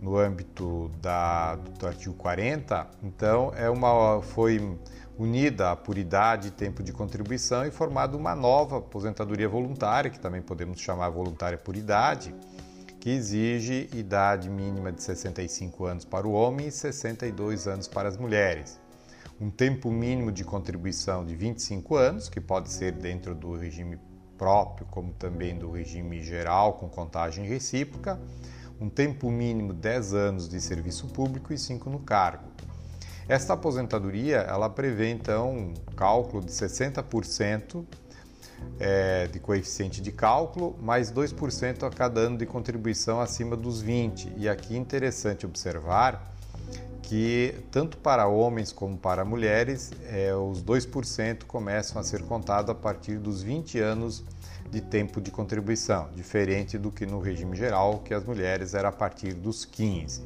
no 0.01 0.17
âmbito 0.17 0.89
da, 0.99 1.55
do 1.55 1.85
artigo 1.85 2.15
40, 2.15 2.87
então, 3.03 3.53
é 3.55 3.69
uma, 3.69 4.21
foi 4.21 4.77
unida 5.21 5.69
a 5.69 5.75
por 5.75 5.99
idade 5.99 6.47
e 6.47 6.51
tempo 6.51 6.81
de 6.81 6.91
contribuição 6.91 7.63
e 7.63 7.69
formado 7.69 8.17
uma 8.17 8.35
nova 8.35 8.79
aposentadoria 8.79 9.47
voluntária, 9.47 10.09
que 10.09 10.19
também 10.19 10.41
podemos 10.41 10.81
chamar 10.81 11.09
voluntária 11.09 11.59
por 11.59 11.75
idade, 11.75 12.33
que 12.99 13.11
exige 13.11 13.87
idade 13.93 14.49
mínima 14.49 14.91
de 14.91 15.03
65 15.03 15.85
anos 15.85 16.05
para 16.05 16.27
o 16.27 16.31
homem 16.31 16.67
e 16.67 16.71
62 16.71 17.67
anos 17.67 17.87
para 17.87 18.09
as 18.09 18.17
mulheres. 18.17 18.79
Um 19.39 19.51
tempo 19.51 19.91
mínimo 19.91 20.31
de 20.31 20.43
contribuição 20.43 21.23
de 21.23 21.35
25 21.35 21.95
anos, 21.95 22.27
que 22.27 22.41
pode 22.41 22.71
ser 22.71 22.91
dentro 22.93 23.35
do 23.35 23.55
regime 23.55 23.99
próprio, 24.39 24.87
como 24.87 25.13
também 25.13 25.55
do 25.55 25.69
regime 25.69 26.23
geral, 26.23 26.73
com 26.73 26.89
contagem 26.89 27.45
recíproca, 27.45 28.19
um 28.79 28.89
tempo 28.89 29.29
mínimo 29.29 29.71
de 29.71 29.81
10 29.81 30.13
anos 30.15 30.49
de 30.49 30.59
serviço 30.59 31.07
público 31.09 31.53
e 31.53 31.59
5 31.59 31.91
no 31.91 31.99
cargo. 31.99 32.49
Esta 33.31 33.53
aposentadoria 33.53 34.39
ela 34.39 34.69
prevê 34.69 35.09
então 35.09 35.53
um 35.53 35.73
cálculo 35.95 36.43
de 36.43 36.51
60% 36.51 37.85
é, 38.77 39.27
de 39.27 39.39
coeficiente 39.39 40.01
de 40.01 40.11
cálculo, 40.11 40.77
mais 40.81 41.13
2% 41.13 41.83
a 41.83 41.89
cada 41.89 42.19
ano 42.19 42.37
de 42.37 42.45
contribuição 42.45 43.21
acima 43.21 43.55
dos 43.55 43.81
20. 43.81 44.33
E 44.35 44.49
aqui 44.49 44.75
é 44.75 44.77
interessante 44.77 45.45
observar 45.45 46.35
que 47.03 47.55
tanto 47.71 47.97
para 47.99 48.27
homens 48.27 48.73
como 48.73 48.97
para 48.97 49.23
mulheres, 49.23 49.91
é, 50.09 50.35
os 50.35 50.61
2% 50.61 51.45
começam 51.45 52.01
a 52.01 52.03
ser 52.03 52.23
contados 52.23 52.69
a 52.69 52.75
partir 52.75 53.17
dos 53.17 53.41
20 53.41 53.79
anos 53.79 54.25
de 54.69 54.81
tempo 54.81 55.21
de 55.21 55.31
contribuição, 55.31 56.09
diferente 56.13 56.77
do 56.77 56.91
que 56.91 57.05
no 57.05 57.21
regime 57.21 57.55
geral, 57.55 57.99
que 57.99 58.13
as 58.13 58.25
mulheres 58.25 58.73
era 58.73 58.89
a 58.89 58.91
partir 58.91 59.33
dos 59.33 59.63
15. 59.63 60.21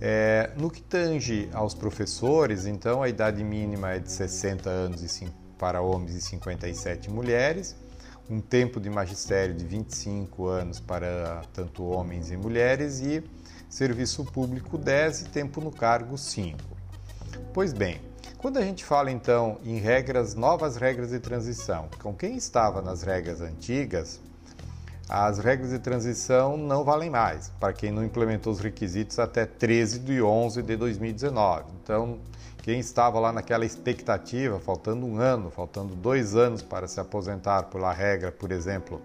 É, 0.00 0.52
no 0.56 0.70
que 0.70 0.80
tange 0.80 1.48
aos 1.52 1.74
professores, 1.74 2.66
então 2.66 3.02
a 3.02 3.08
idade 3.08 3.42
mínima 3.42 3.92
é 3.92 3.98
de 3.98 4.10
60 4.10 4.70
anos 4.70 5.22
para 5.58 5.82
homens 5.82 6.14
e 6.14 6.20
57 6.20 7.10
mulheres, 7.10 7.76
um 8.30 8.40
tempo 8.40 8.78
de 8.78 8.88
magistério 8.88 9.54
de 9.54 9.64
25 9.64 10.46
anos 10.46 10.78
para 10.78 11.42
tanto 11.52 11.84
homens 11.84 12.30
e 12.30 12.36
mulheres 12.36 13.00
e 13.00 13.24
serviço 13.68 14.24
público 14.24 14.78
10 14.78 15.22
e 15.22 15.24
tempo 15.30 15.60
no 15.60 15.72
cargo 15.72 16.16
5. 16.16 16.58
Pois 17.52 17.72
bem, 17.72 18.00
quando 18.36 18.58
a 18.58 18.62
gente 18.62 18.84
fala 18.84 19.10
então 19.10 19.58
em 19.64 19.78
regras, 19.78 20.34
novas 20.34 20.76
regras 20.76 21.10
de 21.10 21.18
transição, 21.18 21.88
com 22.00 22.14
quem 22.14 22.36
estava 22.36 22.80
nas 22.80 23.02
regras 23.02 23.40
antigas, 23.40 24.20
as 25.08 25.38
regras 25.38 25.70
de 25.70 25.78
transição 25.78 26.58
não 26.58 26.84
valem 26.84 27.08
mais 27.08 27.50
para 27.58 27.72
quem 27.72 27.90
não 27.90 28.04
implementou 28.04 28.52
os 28.52 28.60
requisitos 28.60 29.18
até 29.18 29.46
13 29.46 30.00
de 30.00 30.20
11 30.20 30.62
de 30.62 30.76
2019. 30.76 31.64
Então, 31.82 32.18
quem 32.62 32.78
estava 32.78 33.18
lá 33.18 33.32
naquela 33.32 33.64
expectativa, 33.64 34.60
faltando 34.60 35.06
um 35.06 35.16
ano, 35.16 35.50
faltando 35.50 35.94
dois 35.94 36.36
anos 36.36 36.60
para 36.60 36.86
se 36.86 37.00
aposentar 37.00 37.62
pela 37.64 37.90
regra, 37.90 38.30
por 38.30 38.52
exemplo, 38.52 39.00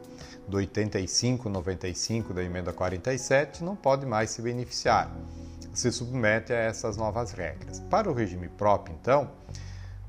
do 0.46 0.58
85-95 0.58 2.34
da 2.34 2.44
emenda 2.44 2.74
47, 2.74 3.64
não 3.64 3.74
pode 3.74 4.06
mais 4.06 4.32
se 4.32 4.42
beneficiar. 4.42 5.10
Se 5.74 5.90
submete 5.90 6.52
a 6.52 6.58
essas 6.58 6.98
novas 6.98 7.32
regras. 7.32 7.80
Para 7.80 8.12
o 8.12 8.14
regime 8.14 8.50
próprio, 8.50 8.94
então, 9.00 9.30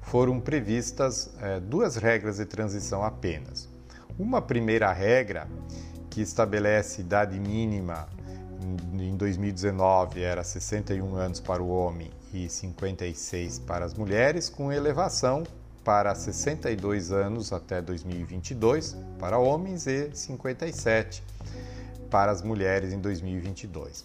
foram 0.03 0.41
previstas 0.41 1.31
é, 1.41 1.61
duas 1.61 1.95
regras 1.95 2.39
de 2.39 2.47
transição 2.47 3.05
apenas. 3.05 3.73
Uma 4.16 4.40
primeira 4.40 4.92
regra 4.92 5.48
que 6.09 6.20
estabelece 6.20 7.00
idade 7.00 7.38
mínima 7.40 8.09
em 8.92 9.16
2019 9.16 10.22
era 10.22 10.44
61 10.44 11.16
anos 11.16 11.40
para 11.40 11.61
o 11.61 11.68
homem 11.68 12.12
e 12.33 12.48
56 12.48 13.59
para 13.59 13.85
as 13.85 13.94
mulheres, 13.94 14.48
com 14.48 14.72
elevação 14.72 15.42
para 15.83 16.14
62 16.14 17.11
anos 17.11 17.53
até 17.53 17.83
2022 17.83 18.96
para 19.18 19.37
homens 19.37 19.88
e 19.88 20.11
57 20.14 21.20
para 22.09 22.31
as 22.31 22.40
mulheres 22.40 22.92
em 22.92 23.00
2022. 23.00 24.05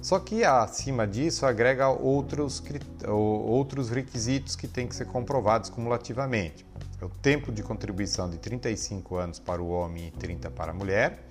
Só 0.00 0.20
que 0.20 0.44
acima 0.44 1.08
disso 1.08 1.44
agrega 1.44 1.88
outros, 1.88 2.62
outros 3.08 3.90
requisitos 3.90 4.54
que 4.54 4.68
têm 4.68 4.86
que 4.86 4.94
ser 4.94 5.06
comprovados 5.06 5.68
cumulativamente. 5.68 6.69
É 7.00 7.04
o 7.04 7.08
tempo 7.08 7.50
de 7.50 7.62
contribuição 7.62 8.28
de 8.28 8.36
35 8.36 9.16
anos 9.16 9.38
para 9.38 9.62
o 9.62 9.70
homem 9.70 10.08
e 10.08 10.10
30 10.10 10.50
para 10.50 10.70
a 10.70 10.74
mulher, 10.74 11.24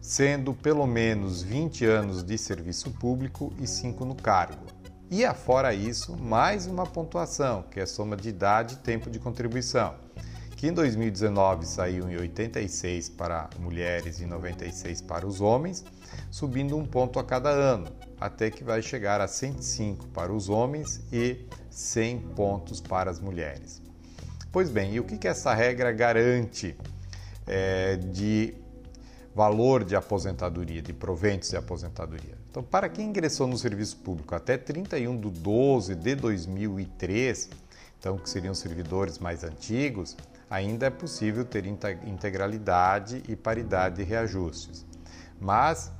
sendo 0.00 0.54
pelo 0.54 0.86
menos 0.86 1.42
20 1.42 1.84
anos 1.84 2.22
de 2.22 2.38
serviço 2.38 2.90
público 2.92 3.52
e 3.60 3.66
5 3.66 4.02
no 4.06 4.14
cargo. 4.14 4.64
E 5.10 5.22
afora 5.22 5.74
isso, 5.74 6.16
mais 6.16 6.66
uma 6.66 6.86
pontuação, 6.86 7.64
que 7.70 7.78
é 7.78 7.82
a 7.82 7.86
soma 7.86 8.16
de 8.16 8.30
idade 8.30 8.76
e 8.76 8.78
tempo 8.78 9.10
de 9.10 9.18
contribuição, 9.18 9.94
que 10.56 10.68
em 10.68 10.72
2019 10.72 11.66
saiu 11.66 12.08
em 12.08 12.16
86 12.16 13.10
para 13.10 13.50
mulheres 13.58 14.20
e 14.20 14.26
96 14.26 15.02
para 15.02 15.26
os 15.26 15.42
homens, 15.42 15.84
subindo 16.30 16.78
um 16.78 16.86
ponto 16.86 17.18
a 17.18 17.24
cada 17.24 17.50
ano, 17.50 17.88
até 18.18 18.50
que 18.50 18.64
vai 18.64 18.80
chegar 18.80 19.20
a 19.20 19.28
105 19.28 20.06
para 20.08 20.32
os 20.32 20.48
homens 20.48 21.02
e 21.12 21.44
100 21.68 22.20
pontos 22.34 22.80
para 22.80 23.10
as 23.10 23.20
mulheres. 23.20 23.83
Pois 24.54 24.70
bem, 24.70 24.94
e 24.94 25.00
o 25.00 25.02
que, 25.02 25.26
essa 25.26 25.52
regra 25.52 25.90
garante 25.90 26.76
é, 27.44 27.96
de 27.96 28.54
valor 29.34 29.82
de 29.82 29.96
aposentadoria, 29.96 30.80
de 30.80 30.92
proventos 30.92 31.50
de 31.50 31.56
aposentadoria? 31.56 32.38
Então, 32.48 32.62
para 32.62 32.88
quem 32.88 33.08
ingressou 33.08 33.48
no 33.48 33.58
serviço 33.58 33.96
público 33.96 34.32
até 34.32 34.56
31 34.56 35.20
de 35.20 35.28
12 35.28 35.96
de 35.96 36.14
2003, 36.14 37.50
então 37.98 38.16
que 38.16 38.30
seriam 38.30 38.54
servidores 38.54 39.18
mais 39.18 39.42
antigos, 39.42 40.16
ainda 40.48 40.86
é 40.86 40.90
possível 40.90 41.44
ter 41.44 41.66
integralidade 41.66 43.24
e 43.28 43.34
paridade 43.34 43.96
de 43.96 44.04
reajustes. 44.04 44.86
Mas, 45.40 45.90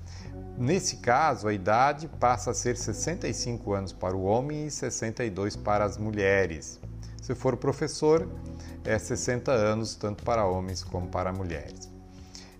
nesse 0.56 0.98
caso, 0.98 1.48
a 1.48 1.52
idade 1.52 2.06
passa 2.20 2.52
a 2.52 2.54
ser 2.54 2.76
65 2.76 3.72
anos 3.72 3.92
para 3.92 4.16
o 4.16 4.22
homem 4.22 4.68
e 4.68 4.70
62 4.70 5.56
para 5.56 5.84
as 5.84 5.98
mulheres. 5.98 6.80
Se 7.24 7.34
for 7.34 7.56
professor, 7.56 8.28
é 8.84 8.98
60 8.98 9.50
anos 9.50 9.94
tanto 9.94 10.22
para 10.22 10.44
homens 10.44 10.84
como 10.84 11.08
para 11.08 11.32
mulheres. 11.32 11.90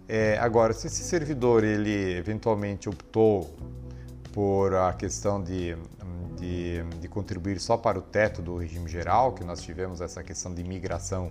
É, 0.09 0.39
agora, 0.39 0.73
se 0.73 0.87
esse 0.87 1.03
servidor 1.03 1.63
ele 1.63 2.17
eventualmente 2.17 2.89
optou 2.89 3.55
por 4.33 4.75
a 4.75 4.95
questão 4.95 5.43
de, 5.43 5.77
de, 6.39 6.83
de, 6.99 7.09
contribuir 7.09 7.61
só 7.61 7.77
para 7.77 7.99
o 7.99 8.01
teto 8.01 8.41
do 8.41 8.57
regime 8.57 8.89
geral, 8.89 9.35
que 9.35 9.45
nós 9.45 9.61
tivemos 9.61 10.01
essa 10.01 10.25
questão 10.25 10.55
de 10.55 10.65
migração 10.65 11.31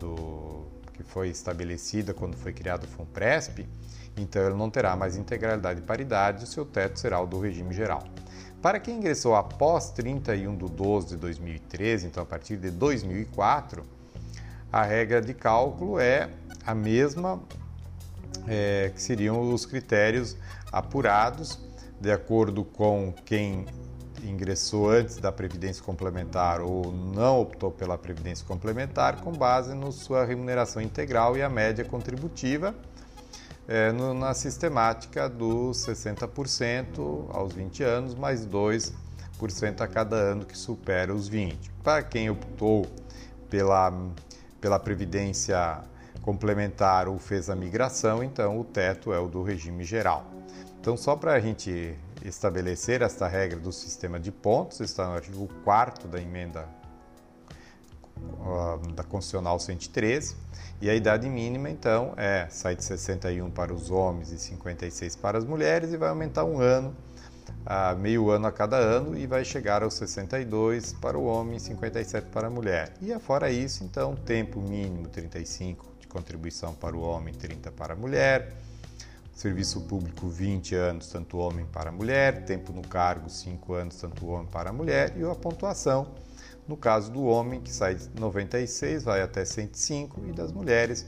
do, 0.00 0.64
que 0.94 1.02
foi 1.02 1.28
estabelecida 1.28 2.14
quando 2.14 2.38
foi 2.38 2.54
criado 2.54 2.84
o 2.84 2.88
FUNPRESP, 2.88 3.68
então 4.16 4.40
ele 4.46 4.54
não 4.54 4.70
terá 4.70 4.96
mais 4.96 5.14
integralidade 5.14 5.80
e 5.80 5.82
paridade, 5.82 6.44
o 6.44 6.46
seu 6.46 6.64
teto 6.64 6.98
será 6.98 7.20
o 7.20 7.26
do 7.26 7.38
regime 7.38 7.74
geral. 7.74 8.02
Para 8.62 8.80
quem 8.80 8.96
ingressou 8.96 9.34
após 9.34 9.90
31 9.90 10.56
de 10.56 10.68
12 10.68 11.08
de 11.08 11.16
2013, 11.16 12.06
então 12.06 12.22
a 12.22 12.26
partir 12.26 12.56
de 12.56 12.70
2004, 12.70 13.84
a 14.72 14.82
regra 14.82 15.20
de 15.20 15.34
cálculo 15.34 16.00
é 16.00 16.30
a 16.66 16.74
mesma 16.74 17.40
é, 18.48 18.90
que 18.94 19.00
seriam 19.00 19.52
os 19.52 19.64
critérios 19.64 20.36
apurados 20.72 21.58
de 22.00 22.10
acordo 22.10 22.64
com 22.64 23.14
quem 23.24 23.66
ingressou 24.22 24.90
antes 24.90 25.18
da 25.18 25.30
previdência 25.30 25.82
complementar 25.82 26.60
ou 26.60 26.92
não 26.92 27.40
optou 27.40 27.70
pela 27.70 27.96
previdência 27.96 28.44
complementar, 28.46 29.20
com 29.20 29.32
base 29.32 29.74
na 29.74 29.90
sua 29.92 30.24
remuneração 30.24 30.82
integral 30.82 31.36
e 31.36 31.42
a 31.42 31.48
média 31.48 31.84
contributiva, 31.84 32.74
é, 33.68 33.90
no, 33.90 34.14
na 34.14 34.32
sistemática 34.34 35.28
dos 35.28 35.78
60% 35.86 37.26
aos 37.30 37.52
20 37.52 37.82
anos, 37.82 38.14
mais 38.14 38.46
2% 38.46 38.92
a 39.80 39.88
cada 39.88 40.16
ano 40.16 40.44
que 40.44 40.56
supera 40.56 41.14
os 41.14 41.28
20. 41.28 41.70
Para 41.82 42.02
quem 42.02 42.30
optou 42.30 42.86
pela, 43.50 43.92
pela 44.60 44.78
previdência 44.78 45.80
complementar 46.22 47.08
ou 47.08 47.18
fez 47.18 47.48
a 47.50 47.56
migração, 47.56 48.22
então 48.22 48.58
o 48.58 48.64
teto 48.64 49.12
é 49.12 49.18
o 49.18 49.28
do 49.28 49.42
regime 49.42 49.84
geral. 49.84 50.24
Então, 50.80 50.96
só 50.96 51.16
para 51.16 51.32
a 51.32 51.40
gente 51.40 51.96
estabelecer 52.24 53.02
esta 53.02 53.26
regra 53.26 53.58
do 53.58 53.72
sistema 53.72 54.18
de 54.18 54.30
pontos, 54.30 54.80
está 54.80 55.06
no 55.06 55.14
artigo 55.14 55.48
4 55.64 56.08
da 56.08 56.20
emenda 56.20 56.68
da 58.94 59.02
Constitucional 59.02 59.58
113, 59.58 60.36
e 60.80 60.90
a 60.90 60.94
idade 60.94 61.28
mínima, 61.28 61.70
então, 61.70 62.14
é 62.16 62.46
sai 62.50 62.76
de 62.76 62.84
61 62.84 63.50
para 63.50 63.72
os 63.72 63.90
homens 63.90 64.30
e 64.30 64.38
56 64.38 65.16
para 65.16 65.38
as 65.38 65.44
mulheres, 65.44 65.92
e 65.92 65.96
vai 65.96 66.08
aumentar 66.08 66.44
um 66.44 66.60
ano, 66.60 66.94
uh, 67.66 67.98
meio 67.98 68.30
ano 68.30 68.46
a 68.46 68.52
cada 68.52 68.76
ano, 68.76 69.16
e 69.16 69.26
vai 69.26 69.44
chegar 69.44 69.82
aos 69.82 69.94
62 69.94 70.92
para 70.94 71.18
o 71.18 71.24
homem 71.24 71.56
e 71.56 71.60
57 71.60 72.28
para 72.28 72.46
a 72.46 72.50
mulher. 72.50 72.92
E 73.00 73.16
fora 73.18 73.50
isso, 73.50 73.84
então, 73.84 74.14
tempo 74.14 74.60
mínimo 74.60 75.08
35 75.08 75.86
de 76.00 76.06
contribuição 76.06 76.74
para 76.74 76.96
o 76.96 77.00
homem, 77.00 77.34
30 77.34 77.72
para 77.72 77.94
a 77.94 77.96
mulher 77.96 78.56
Serviço 79.36 79.82
público 79.82 80.28
20 80.28 80.74
anos, 80.74 81.08
tanto 81.08 81.36
homem 81.36 81.66
para 81.66 81.92
mulher, 81.92 82.46
tempo 82.46 82.72
no 82.72 82.80
cargo 82.80 83.28
5 83.28 83.74
anos, 83.74 83.96
tanto 83.96 84.26
homem 84.26 84.46
para 84.46 84.72
mulher, 84.72 85.12
e 85.14 85.22
a 85.22 85.34
pontuação, 85.34 86.14
no 86.68 86.76
caso 86.76 87.10
do 87.10 87.24
homem, 87.24 87.60
que 87.60 87.70
sai 87.70 87.94
de 87.94 88.08
96, 88.18 89.04
vai 89.04 89.22
até 89.22 89.44
105, 89.44 90.20
e 90.26 90.32
das 90.32 90.52
mulheres, 90.52 91.06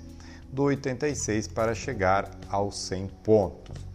do 0.52 0.64
86 0.64 1.48
para 1.48 1.74
chegar 1.74 2.30
aos 2.48 2.78
100 2.78 3.08
pontos. 3.22 3.88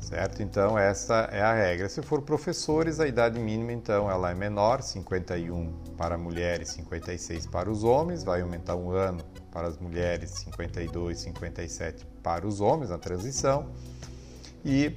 Certo? 0.00 0.42
Então, 0.42 0.78
essa 0.78 1.28
é 1.32 1.42
a 1.42 1.52
regra. 1.52 1.88
Se 1.88 2.00
for 2.02 2.22
professores, 2.22 3.00
a 3.00 3.06
idade 3.06 3.38
mínima, 3.40 3.72
então, 3.72 4.08
ela 4.08 4.30
é 4.30 4.34
menor, 4.34 4.80
51 4.80 5.72
para 5.96 6.16
mulheres, 6.16 6.68
56 6.70 7.46
para 7.46 7.68
os 7.68 7.82
homens, 7.82 8.22
vai 8.22 8.40
aumentar 8.40 8.76
um 8.76 8.90
ano 8.92 9.22
para 9.50 9.66
as 9.66 9.76
mulheres, 9.76 10.30
52, 10.30 11.18
57 11.18 12.06
para 12.22 12.46
os 12.46 12.60
homens 12.60 12.90
na 12.90 12.98
transição. 12.98 13.72
E 14.64 14.94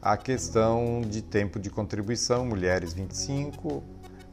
a 0.00 0.16
questão 0.16 1.02
de 1.02 1.22
tempo 1.22 1.60
de 1.60 1.68
contribuição, 1.70 2.46
mulheres 2.46 2.92
25, 2.92 3.84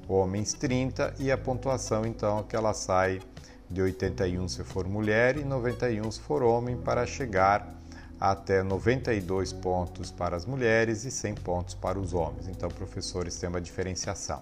homens 0.10 0.54
30 0.54 1.14
e 1.20 1.32
a 1.32 1.38
pontuação 1.38 2.06
então 2.06 2.44
que 2.44 2.56
ela 2.56 2.74
sai 2.74 3.22
de 3.70 3.82
81 3.82 4.48
se 4.48 4.64
for 4.64 4.88
mulher 4.88 5.38
e 5.38 5.44
91 5.44 6.12
se 6.12 6.20
for 6.20 6.42
homem 6.42 6.76
para 6.76 7.06
chegar 7.06 7.80
até 8.20 8.62
92 8.62 9.54
pontos 9.54 10.12
para 10.12 10.36
as 10.36 10.46
mulheres 10.46 11.06
e 11.06 11.12
100 11.12 11.36
pontos 11.36 11.74
para 11.74 11.98
os 11.98 12.14
homens. 12.14 12.50
Então, 12.50 12.70
professores 12.70 13.36
têm 13.38 13.48
uma 13.48 13.62
diferenciação. 13.62 14.42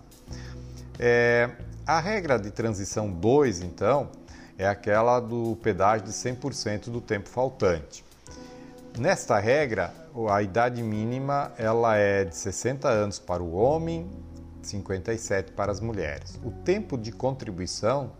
É, 0.97 1.51
a 1.85 1.99
regra 1.99 2.39
de 2.39 2.49
transição 2.49 3.11
2, 3.11 3.61
então, 3.61 4.09
é 4.57 4.67
aquela 4.67 5.19
do 5.19 5.55
pedágio 5.61 6.07
de 6.07 6.11
100% 6.11 6.89
do 6.89 6.99
tempo 6.99 7.29
faltante. 7.29 8.03
Nesta 8.97 9.37
regra, 9.37 9.93
a 10.31 10.41
idade 10.41 10.81
mínima 10.81 11.51
ela 11.55 11.95
é 11.95 12.23
de 12.23 12.35
60 12.35 12.87
anos 12.87 13.19
para 13.19 13.43
o 13.43 13.53
homem, 13.53 14.09
57 14.61 15.51
para 15.51 15.71
as 15.71 15.79
mulheres. 15.79 16.39
O 16.43 16.51
tempo 16.51 16.97
de 16.97 17.11
contribuição, 17.11 18.11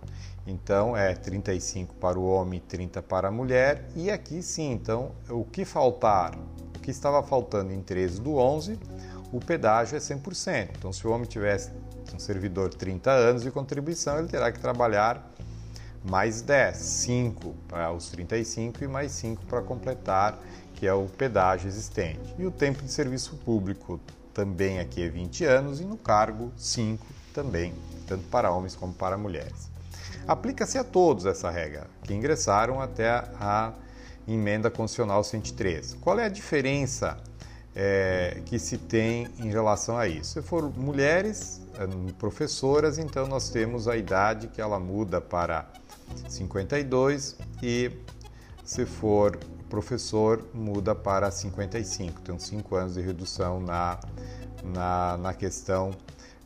então, 0.45 0.95
é 0.95 1.13
35 1.13 1.95
para 1.95 2.17
o 2.17 2.25
homem, 2.25 2.61
30 2.67 3.01
para 3.01 3.27
a 3.27 3.31
mulher. 3.31 3.89
E 3.95 4.09
aqui 4.09 4.41
sim, 4.41 4.71
então, 4.71 5.11
o 5.29 5.43
que 5.43 5.65
faltar, 5.65 6.35
o 6.75 6.79
que 6.79 6.89
estava 6.89 7.21
faltando 7.21 7.73
em 7.73 7.81
13 7.81 8.21
do 8.21 8.37
11, 8.37 8.79
o 9.31 9.39
pedágio 9.39 9.97
é 9.97 9.99
100%. 9.99 10.69
Então, 10.77 10.93
se 10.93 11.05
o 11.05 11.11
homem 11.11 11.27
tivesse 11.27 11.71
Um 12.13 12.19
servidor 12.19 12.73
30 12.73 13.11
anos 13.11 13.43
de 13.43 13.51
contribuição, 13.51 14.17
ele 14.19 14.29
terá 14.29 14.49
que 14.51 14.59
trabalhar 14.59 15.29
mais 16.09 16.41
10, 16.41 16.77
5 16.77 17.53
para 17.67 17.91
os 17.91 18.09
35 18.09 18.83
e 18.83 18.87
mais 18.87 19.11
5 19.11 19.45
para 19.45 19.61
completar, 19.61 20.39
que 20.73 20.87
é 20.87 20.93
o 20.93 21.05
pedágio 21.05 21.67
existente. 21.67 22.33
E 22.37 22.45
o 22.45 22.51
tempo 22.51 22.81
de 22.81 22.91
serviço 22.91 23.35
público 23.43 23.99
também 24.37 24.79
aqui 24.79 25.01
é 25.01 25.09
20 25.09 25.45
anos 25.45 25.79
e 25.81 25.83
no 25.83 25.97
cargo 25.97 26.53
5 26.55 27.03
também, 27.33 27.73
tanto 28.05 28.23
para 28.27 28.51
homens 28.51 28.75
como 28.75 28.93
para 28.93 29.17
mulheres. 29.17 29.67
Aplica-se 30.27 30.77
a 30.77 30.83
todos 30.83 31.25
essa 31.25 31.49
regra 31.49 31.87
que 32.03 32.13
ingressaram 32.13 32.79
até 32.79 33.09
a 33.09 33.73
emenda 34.27 34.69
constitucional 34.69 35.23
103. 35.23 35.97
Qual 35.99 36.19
é 36.19 36.25
a 36.25 36.29
diferença 36.29 37.17
é, 37.75 38.39
que 38.45 38.59
se 38.59 38.77
tem 38.77 39.27
em 39.39 39.49
relação 39.49 39.97
a 39.97 40.07
isso? 40.07 40.33
Se 40.33 40.41
for 40.43 40.69
mulheres, 40.77 41.59
é, 41.73 42.11
professoras, 42.19 42.99
então 42.99 43.25
nós 43.25 43.49
temos 43.49 43.87
a 43.87 43.97
idade 43.97 44.49
que 44.49 44.61
ela 44.61 44.79
muda 44.79 45.19
para 45.19 45.67
52 46.29 47.37
e 47.63 47.91
se 48.63 48.85
for 48.85 49.39
professor 49.67 50.45
muda 50.53 50.95
para 50.95 51.29
55, 51.29 52.21
tem 52.21 52.39
5 52.39 52.75
anos 52.75 52.93
de 52.95 53.01
redução 53.01 53.59
na, 53.59 53.99
na, 54.63 55.17
na 55.17 55.33
questão 55.33 55.91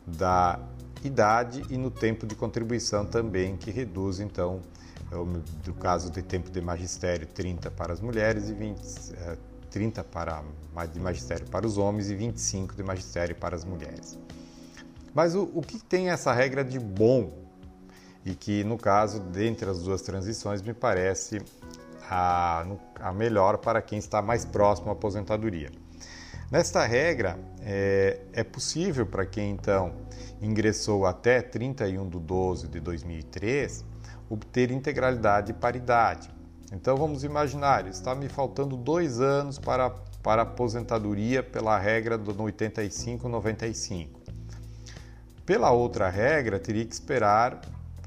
da 0.06 0.58
idade 1.04 1.62
e 1.70 1.76
no 1.76 1.90
tempo 1.90 2.26
de 2.26 2.34
contribuição 2.34 3.04
também, 3.04 3.56
que 3.56 3.70
reduz 3.70 4.20
então, 4.20 4.60
no 5.66 5.74
caso 5.74 6.10
de 6.10 6.22
tempo 6.22 6.50
de 6.50 6.60
magistério, 6.60 7.26
30 7.26 7.70
para 7.70 7.92
as 7.92 8.00
mulheres 8.00 8.48
e 8.48 8.54
20, 8.54 8.80
30 9.70 10.00
é, 10.00 10.04
para, 10.04 10.42
de 10.92 11.00
magistério 11.00 11.46
para 11.48 11.66
os 11.66 11.78
homens 11.78 12.10
e 12.10 12.14
25 12.14 12.74
de 12.74 12.82
magistério 12.82 13.34
para 13.34 13.56
as 13.56 13.64
mulheres. 13.64 14.18
Mas 15.14 15.34
o, 15.34 15.50
o 15.54 15.60
que 15.60 15.78
tem 15.78 16.10
essa 16.10 16.32
regra 16.32 16.64
de 16.64 16.78
bom 16.78 17.42
e 18.24 18.34
que, 18.34 18.64
no 18.64 18.78
caso, 18.78 19.20
dentre 19.20 19.68
as 19.68 19.82
duas 19.82 20.00
transições, 20.00 20.62
me 20.62 20.72
parece 20.72 21.42
a, 22.12 22.66
a 23.00 23.12
melhor 23.12 23.56
para 23.56 23.80
quem 23.80 23.98
está 23.98 24.20
mais 24.20 24.44
próximo 24.44 24.90
à 24.90 24.92
aposentadoria. 24.92 25.70
Nesta 26.50 26.84
regra, 26.84 27.38
é, 27.62 28.20
é 28.34 28.44
possível 28.44 29.06
para 29.06 29.24
quem 29.24 29.50
então 29.50 29.94
ingressou 30.42 31.06
até 31.06 31.40
31 31.40 32.06
de 32.10 32.18
12 32.18 32.68
de 32.68 32.80
2003 32.80 33.82
obter 34.28 34.70
integralidade 34.70 35.52
e 35.52 35.54
paridade. 35.54 36.30
Então 36.70 36.96
vamos 36.96 37.24
imaginar, 37.24 37.86
está 37.86 38.14
me 38.14 38.28
faltando 38.28 38.76
dois 38.76 39.20
anos 39.20 39.58
para, 39.58 39.88
para 40.22 40.42
aposentadoria 40.42 41.42
pela 41.42 41.78
regra 41.78 42.18
do 42.18 42.34
85-95. 42.34 44.08
Pela 45.46 45.70
outra 45.70 46.08
regra, 46.10 46.58
teria 46.58 46.84
que 46.84 46.94
esperar 46.94 47.60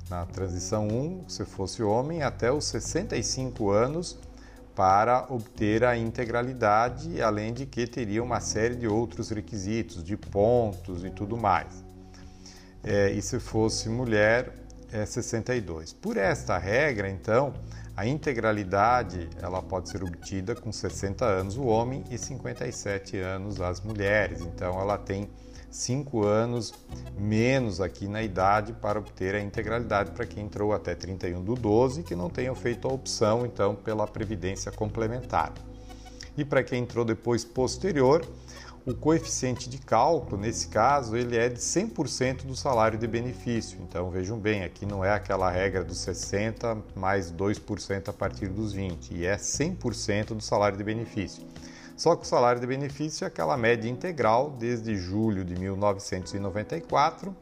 na 0.10 0.26
transição 0.26 0.88
1, 0.88 1.30
se 1.30 1.46
fosse 1.46 1.82
homem, 1.82 2.22
até 2.22 2.52
os 2.52 2.66
65 2.66 3.70
anos 3.72 4.18
para 4.76 5.26
obter 5.30 5.84
a 5.84 5.98
integralidade, 5.98 7.22
além 7.22 7.54
de 7.54 7.66
que 7.66 7.88
teria 7.88 8.22
uma 8.22 8.42
série 8.42 8.76
de 8.76 8.88
outros 8.88 9.30
requisitos, 9.30 10.04
de 10.04 10.18
pontos 10.18 11.04
e 11.04 11.10
tudo 11.10 11.38
mais. 11.38 11.84
É, 12.84 13.10
e 13.12 13.22
se 13.22 13.40
fosse 13.40 13.88
mulher, 13.90 14.54
é 14.92 15.06
62. 15.06 15.94
Por 15.94 16.18
esta 16.18 16.58
regra, 16.58 17.10
então, 17.10 17.54
a 17.96 18.06
integralidade 18.06 19.30
ela 19.42 19.62
pode 19.62 19.90
ser 19.90 20.04
obtida 20.04 20.54
com 20.54 20.72
60 20.72 21.26
anos 21.26 21.58
o 21.58 21.64
homem 21.64 22.04
e 22.12 22.18
57 22.18 23.18
anos 23.18 23.62
as 23.62 23.80
mulheres. 23.82 24.42
Então, 24.42 24.80
ela 24.80 24.98
tem 24.98 25.30
cinco 25.76 26.26
anos 26.26 26.74
menos 27.18 27.82
aqui 27.82 28.08
na 28.08 28.24
idade 28.24 28.72
para 28.72 28.98
obter 28.98 29.36
a 29.36 29.42
integralidade 29.42 30.12
para 30.12 30.26
quem 30.26 30.46
entrou 30.46 30.72
até 30.72 30.96
31 30.96 31.44
do 31.44 31.54
12 31.54 32.00
e 32.00 32.04
que 32.04 32.16
não 32.16 32.30
tenham 32.30 32.56
feito 32.56 32.88
a 32.88 32.94
opção 32.94 33.46
então 33.46 33.76
pela 33.76 34.08
previdência 34.08 34.72
complementar. 34.72 35.54
E 36.38 36.46
para 36.46 36.64
quem 36.64 36.82
entrou 36.82 37.04
depois 37.04 37.44
posterior, 37.44 38.26
o 38.86 38.94
coeficiente 38.94 39.68
de 39.68 39.78
cálculo, 39.78 40.40
nesse 40.40 40.68
caso, 40.68 41.16
ele 41.16 41.36
é 41.36 41.50
de 41.50 41.60
100% 41.60 42.46
do 42.46 42.56
salário 42.56 43.00
de 43.00 43.08
benefício. 43.08 43.80
Então, 43.82 44.12
vejam 44.12 44.38
bem, 44.38 44.64
aqui 44.64 44.86
não 44.86 45.04
é 45.04 45.12
aquela 45.12 45.50
regra 45.50 45.84
dos 45.84 45.98
60 46.00 46.78
mais 46.96 47.32
2% 47.32 48.10
a 48.10 48.14
partir 48.14 48.48
dos 48.48 48.74
20, 48.74 49.12
e 49.12 49.26
é 49.26 49.38
100% 49.38 50.36
do 50.36 50.42
salário 50.42 50.78
de 50.78 50.84
benefício. 50.84 51.44
Só 51.96 52.16
que 52.16 52.24
o 52.24 52.28
salário 52.28 52.60
de 52.60 52.68
benefício 52.68 53.24
é 53.24 53.28
aquela 53.28 53.56
média 53.56 53.90
integral 53.90 54.52
desde 54.52 54.96
julho 54.96 55.46
de 55.46 55.56
1994, 55.56 57.36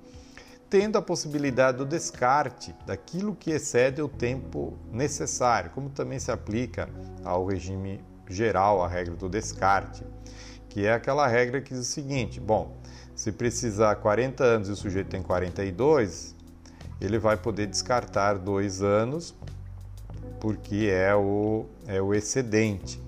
tendo 0.69 0.97
a 0.97 1.01
possibilidade 1.01 1.77
do 1.77 1.85
descarte 1.85 2.75
daquilo 2.85 3.35
que 3.35 3.51
excede 3.51 4.01
o 4.01 4.07
tempo 4.07 4.77
necessário, 4.91 5.71
como 5.71 5.89
também 5.89 6.19
se 6.19 6.31
aplica 6.31 6.89
ao 7.23 7.45
regime 7.45 8.03
geral, 8.29 8.83
a 8.83 8.87
regra 8.87 9.15
do 9.15 9.27
descarte, 9.27 10.03
que 10.69 10.85
é 10.85 10.93
aquela 10.93 11.27
regra 11.27 11.61
que 11.61 11.73
diz 11.73 11.81
o 11.81 11.91
seguinte: 11.91 12.39
bom, 12.39 12.75
se 13.15 13.31
precisar 13.31 13.95
40 13.95 14.43
anos 14.43 14.69
e 14.69 14.71
o 14.71 14.75
sujeito 14.75 15.09
tem 15.09 15.21
42, 15.21 16.35
ele 17.01 17.19
vai 17.19 17.37
poder 17.37 17.67
descartar 17.67 18.37
dois 18.37 18.81
anos 18.81 19.35
porque 20.39 20.89
é 20.91 21.15
o, 21.15 21.65
é 21.87 22.01
o 22.01 22.13
excedente. 22.13 23.01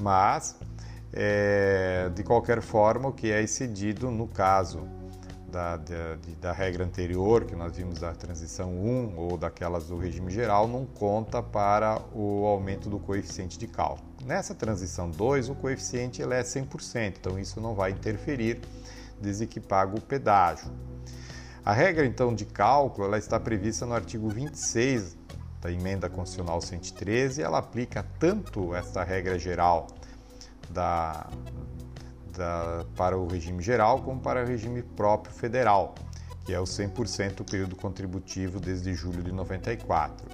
Mas 0.00 0.56
é, 1.12 2.10
de 2.14 2.22
qualquer 2.22 2.62
forma, 2.62 3.08
o 3.08 3.12
que 3.12 3.30
é 3.30 3.42
excedido 3.42 4.10
no 4.10 4.26
caso 4.26 4.88
da, 5.50 5.76
da, 5.76 6.16
da, 6.40 6.52
regra 6.52 6.82
anterior, 6.82 7.44
que 7.44 7.54
nós 7.54 7.76
vimos 7.76 8.00
da 8.00 8.12
transição 8.12 8.70
1 8.70 9.18
ou 9.18 9.36
daquelas 9.36 9.88
do 9.88 9.98
regime 9.98 10.30
geral, 10.32 10.66
não 10.66 10.86
conta 10.86 11.42
para 11.42 12.00
o 12.14 12.46
aumento 12.46 12.88
do 12.88 12.98
coeficiente 12.98 13.58
de 13.58 13.66
cálculo. 13.66 14.10
Nessa 14.24 14.54
transição 14.54 15.10
2, 15.10 15.50
o 15.50 15.54
coeficiente 15.54 16.22
ele 16.22 16.34
é 16.34 16.42
100%, 16.42 17.16
então 17.20 17.38
isso 17.38 17.60
não 17.60 17.74
vai 17.74 17.90
interferir 17.90 18.62
desde 19.20 19.46
que 19.46 19.60
paga 19.60 19.94
o 19.96 20.00
pedágio. 20.00 20.72
A 21.64 21.72
regra 21.72 22.06
então 22.06 22.34
de 22.34 22.46
cálculo 22.46 23.06
ela 23.06 23.18
está 23.18 23.38
prevista 23.38 23.84
no 23.84 23.94
artigo 23.94 24.28
26 24.28 25.16
da 25.60 25.70
emenda 25.70 26.08
constitucional 26.08 26.60
113 26.60 27.40
e 27.40 27.44
ela 27.44 27.58
aplica 27.58 28.04
tanto 28.18 28.74
esta 28.74 29.04
regra 29.04 29.38
geral 29.38 29.86
da, 30.72 31.28
da, 32.36 32.84
para 32.96 33.16
o 33.16 33.26
regime 33.26 33.62
geral 33.62 34.00
como 34.02 34.20
para 34.20 34.42
o 34.42 34.46
regime 34.46 34.82
próprio 34.82 35.34
federal, 35.34 35.94
que 36.44 36.52
é 36.52 36.58
o 36.58 36.64
100% 36.64 37.48
período 37.48 37.76
contributivo 37.76 38.58
desde 38.58 38.94
julho 38.94 39.22
de 39.22 39.32
94. 39.32 40.26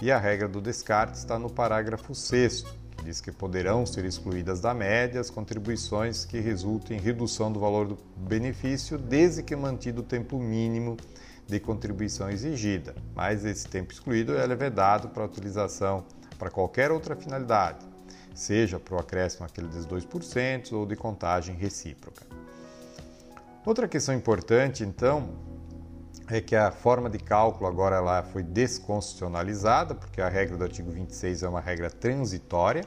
E 0.00 0.10
a 0.10 0.18
regra 0.18 0.48
do 0.48 0.60
descarte 0.60 1.18
está 1.18 1.38
no 1.38 1.50
parágrafo 1.50 2.14
6 2.14 2.64
que 2.96 3.04
diz 3.04 3.20
que 3.20 3.32
poderão 3.32 3.84
ser 3.84 4.04
excluídas 4.04 4.60
da 4.60 4.72
média 4.72 5.20
as 5.20 5.30
contribuições 5.30 6.24
que 6.24 6.38
resultem 6.40 6.96
em 6.96 7.00
redução 7.00 7.52
do 7.52 7.60
valor 7.60 7.88
do 7.88 7.98
benefício, 8.16 8.96
desde 8.96 9.42
que 9.42 9.54
mantido 9.56 10.00
o 10.00 10.04
tempo 10.04 10.38
mínimo 10.38 10.96
de 11.46 11.60
contribuição 11.60 12.30
exigida, 12.30 12.94
mas 13.14 13.44
esse 13.44 13.68
tempo 13.68 13.92
excluído 13.92 14.36
é 14.36 14.46
vedado 14.56 15.08
para 15.08 15.24
utilização 15.24 16.04
para 16.38 16.50
qualquer 16.50 16.90
outra 16.90 17.14
finalidade, 17.14 17.84
seja 18.34 18.78
para 18.78 18.96
o 18.96 18.98
acréscimo 18.98 19.46
aquele 19.46 19.68
dos 19.68 19.86
2% 19.86 20.72
ou 20.72 20.84
de 20.84 20.96
contagem 20.96 21.54
recíproca. 21.54 22.22
Outra 23.64 23.88
questão 23.88 24.14
importante, 24.14 24.84
então, 24.84 25.30
é 26.28 26.40
que 26.40 26.56
a 26.56 26.70
forma 26.70 27.08
de 27.08 27.18
cálculo 27.18 27.66
agora 27.66 27.96
ela 27.96 28.22
foi 28.22 28.42
desconstitucionalizada, 28.42 29.94
porque 29.94 30.20
a 30.20 30.28
regra 30.28 30.56
do 30.56 30.64
artigo 30.64 30.90
26 30.90 31.42
é 31.42 31.48
uma 31.48 31.60
regra 31.60 31.90
transitória, 31.90 32.84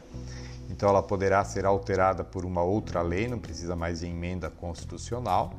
então 0.69 0.89
ela 0.89 1.01
poderá 1.01 1.43
ser 1.43 1.65
alterada 1.65 2.23
por 2.23 2.45
uma 2.45 2.61
outra 2.61 3.01
lei, 3.01 3.27
não 3.27 3.39
precisa 3.39 3.75
mais 3.75 3.99
de 4.01 4.07
emenda 4.07 4.49
constitucional. 4.49 5.53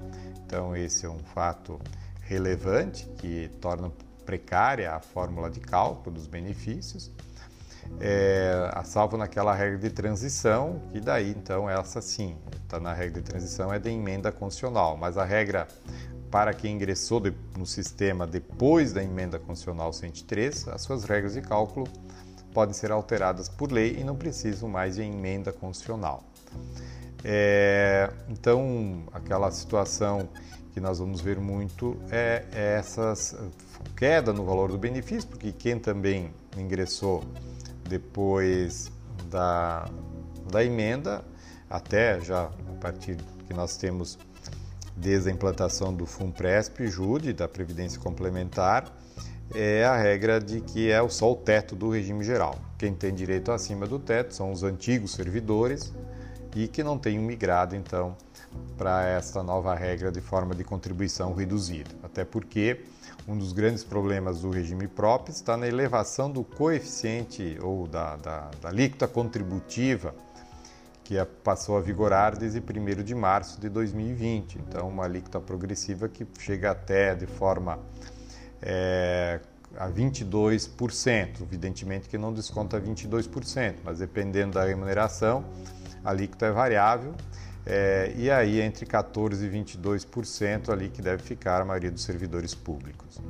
Então 0.45 0.77
esse 0.77 1.07
é 1.07 1.09
um 1.09 1.19
fato 1.19 1.81
relevante 2.23 3.07
que 3.19 3.49
torna 3.61 3.91
precária 4.25 4.93
a 4.93 5.01
fórmula 5.01 5.51
de 5.51 5.61
cálculo 5.61 6.15
dos 6.15 6.27
benefícios 6.27 7.11
é, 8.01 8.71
a 8.73 8.85
salvo 8.85 9.17
naquela 9.17 9.55
regra 9.55 9.79
de 9.79 9.91
transição, 9.91 10.81
que 10.93 11.01
daí 11.01 11.31
então 11.31 11.69
essa 11.69 12.01
sim, 12.01 12.37
está 12.63 12.79
na 12.79 12.93
regra 12.93 13.21
de 13.21 13.29
transição, 13.29 13.73
é 13.73 13.79
de 13.79 13.91
emenda 13.91 14.31
constitucional, 14.31 14.97
mas 14.97 15.17
a 15.17 15.25
regra 15.25 15.67
para 16.31 16.53
quem 16.53 16.75
ingressou 16.75 17.21
de, 17.21 17.33
no 17.57 17.67
sistema 17.67 18.27
depois 18.27 18.93
da 18.93 19.03
emenda 19.03 19.39
constitucional 19.39 19.93
103, 19.93 20.69
as 20.69 20.83
suas 20.83 21.05
regras 21.05 21.35
de 21.35 21.41
cálculo 21.41 21.87
podem 22.53 22.75
ser 22.75 22.93
alteradas 22.93 23.49
por 23.49 23.73
lei 23.73 23.97
e 23.99 24.05
não 24.05 24.17
precisam 24.17 24.69
mais 24.69 24.97
de 24.97 25.03
emenda 25.03 25.53
constitucional. 25.53 26.23
É, 27.25 28.11
então, 28.29 29.03
aquela 29.13 29.51
situação 29.51 30.29
que 30.73 30.81
nós 30.81 30.99
vamos 30.99 31.21
ver 31.21 31.39
muito 31.39 31.97
é, 32.11 32.45
é 32.53 32.77
essa 32.79 33.13
queda 33.97 34.33
no 34.33 34.45
valor 34.45 34.71
do 34.71 34.79
benefício, 34.79 35.29
porque 35.29 35.53
quem 35.53 35.79
também 35.79 36.33
ingressou 36.57 37.25
depois 37.89 38.93
da, 39.31 39.89
da 40.51 40.65
emenda, 40.65 41.25
até 41.69 42.21
já 42.21 42.45
a 42.45 42.81
partir 42.81 43.17
que 43.47 43.55
nós 43.55 43.77
temos 43.77 44.19
desde 44.97 45.29
a 45.29 45.33
implantação 45.33 45.95
do 45.95 46.07
FUNPRESP 46.07 46.87
JUDE, 46.89 47.33
da 47.33 47.49
Previdência 47.49 48.01
Complementar, 48.01 48.93
é 49.55 49.85
a 49.85 49.97
regra 49.97 50.41
de 50.41 50.61
que 50.61 50.91
é 50.91 51.09
só 51.09 51.33
o 51.33 51.37
teto 51.37 51.75
do 51.75 51.91
regime 51.91 52.23
geral. 52.23 52.59
Quem 52.77 52.93
tem 52.93 53.15
direito 53.15 53.51
acima 53.51 53.87
do 53.87 53.99
teto 53.99 54.35
são 54.35 54.53
os 54.53 54.63
antigos 54.63 55.13
servidores 55.13 55.93
e 56.55 56.69
que 56.69 56.83
não 56.83 56.99
tenham 56.99 57.23
migrado, 57.23 57.75
então, 57.75 58.17
para 58.77 59.07
esta 59.07 59.43
nova 59.43 59.75
regra 59.75 60.11
de 60.11 60.21
forma 60.21 60.55
de 60.55 60.65
contribuição 60.65 61.33
reduzida. 61.33 61.91
Até 62.03 62.25
porque 62.25 62.85
um 63.29 63.37
dos 63.37 63.53
grandes 63.53 63.85
problemas 63.85 64.41
do 64.41 64.51
regime 64.51 64.89
próprio 64.89 65.33
está 65.33 65.55
na 65.55 65.69
elevação 65.69 66.31
do 66.31 66.43
coeficiente 66.43 67.59
ou 67.61 67.87
da, 67.87 68.17
da, 68.17 68.51
da 68.61 68.69
alíquota 68.71 69.07
contributiva 69.07 70.15
que 71.05 71.23
passou 71.45 71.77
a 71.77 71.81
vigorar 71.81 72.39
desde 72.39 72.59
1 72.59 73.03
de 73.03 73.15
março 73.15 73.61
de 73.61 73.69
2020. 73.69 74.59
Então, 74.59 74.89
uma 74.89 75.05
alíquota 75.05 75.39
progressiva 75.41 76.09
que 76.09 76.27
chega 76.39 76.71
até 76.71 77.15
de 77.15 77.27
forma 77.27 77.79
é, 78.63 79.41
a 79.77 79.89
22%. 79.91 81.43
Evidentemente 81.43 82.09
que 82.09 82.17
não 82.17 82.33
desconta 82.33 82.81
22%, 82.81 83.77
mas 83.85 83.99
dependendo 83.99 84.55
da 84.55 84.65
remuneração, 84.65 85.45
a 86.03 86.11
alíquota 86.11 86.47
é 86.47 86.51
variável 86.51 87.15
é, 87.67 88.13
e 88.17 88.31
aí 88.31 88.61
entre 88.61 88.87
14% 88.87 89.43
e 89.43 89.77
22% 89.77 90.71
ali 90.71 90.89
que 90.89 91.03
deve 91.03 91.23
ficar 91.23 91.61
a 91.61 91.65
maioria 91.65 91.91
dos 91.91 92.03
servidores 92.03 92.55
públicos. 92.55 93.21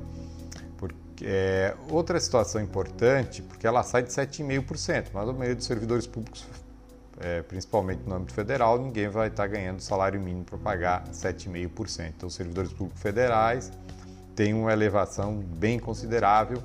Porque, 0.77 1.25
é, 1.27 1.75
outra 1.91 2.21
situação 2.21 2.61
importante, 2.61 3.43
porque 3.43 3.67
ela 3.67 3.83
sai 3.83 4.03
de 4.03 4.11
7,5%, 4.11 5.09
mas 5.13 5.29
a 5.29 5.33
maioria 5.33 5.57
dos 5.57 5.67
servidores 5.67 6.07
públicos, 6.07 6.47
é, 7.21 7.43
principalmente 7.43 8.03
no 8.07 8.15
âmbito 8.15 8.33
federal, 8.33 8.81
ninguém 8.81 9.09
vai 9.09 9.27
estar 9.29 9.47
ganhando 9.49 9.81
salário 9.81 10.21
mínimo 10.21 10.45
para 10.45 10.59
pagar 10.59 11.05
7,5%. 11.09 12.13
Então, 12.17 12.29
os 12.29 12.35
servidores 12.35 12.73
públicos 12.73 13.03
federais 13.03 13.73
têm 14.37 14.55
uma 14.55 14.73
elevação 14.73 15.37
bem 15.37 15.81
considerável, 15.81 16.63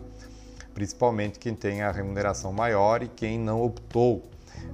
principalmente 0.75 1.39
quem 1.39 1.55
tem 1.55 1.81
a 1.81 1.91
remuneração 1.91 2.53
maior 2.53 3.01
e 3.01 3.07
quem 3.07 3.39
não 3.39 3.63
optou 3.63 4.23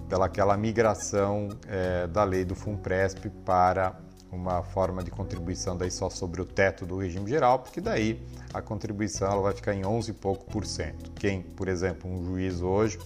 pelaquela 0.08 0.58
migração 0.58 1.50
é, 1.68 2.08
da 2.08 2.24
lei 2.24 2.44
do 2.44 2.56
FUNPRESP 2.56 3.30
para 3.46 3.96
uma 4.32 4.62
forma 4.64 5.04
de 5.04 5.10
contribuição 5.10 5.76
daí 5.76 5.92
só 5.92 6.10
sobre 6.10 6.42
o 6.42 6.46
teto 6.46 6.86
do 6.86 6.98
regime 6.98 7.28
geral, 7.30 7.60
porque 7.60 7.82
daí 7.82 8.24
a 8.54 8.62
contribuição 8.62 9.32
ela 9.32 9.42
vai 9.42 9.54
ficar 9.54 9.74
em 9.74 9.86
11 9.86 10.12
e 10.12 10.14
pouco 10.14 10.46
por 10.46 10.66
cento. 10.66 11.12
Quem, 11.12 11.42
por 11.42 11.68
exemplo, 11.68 12.10
um 12.10 12.24
juiz 12.24 12.62
hoje 12.62 13.00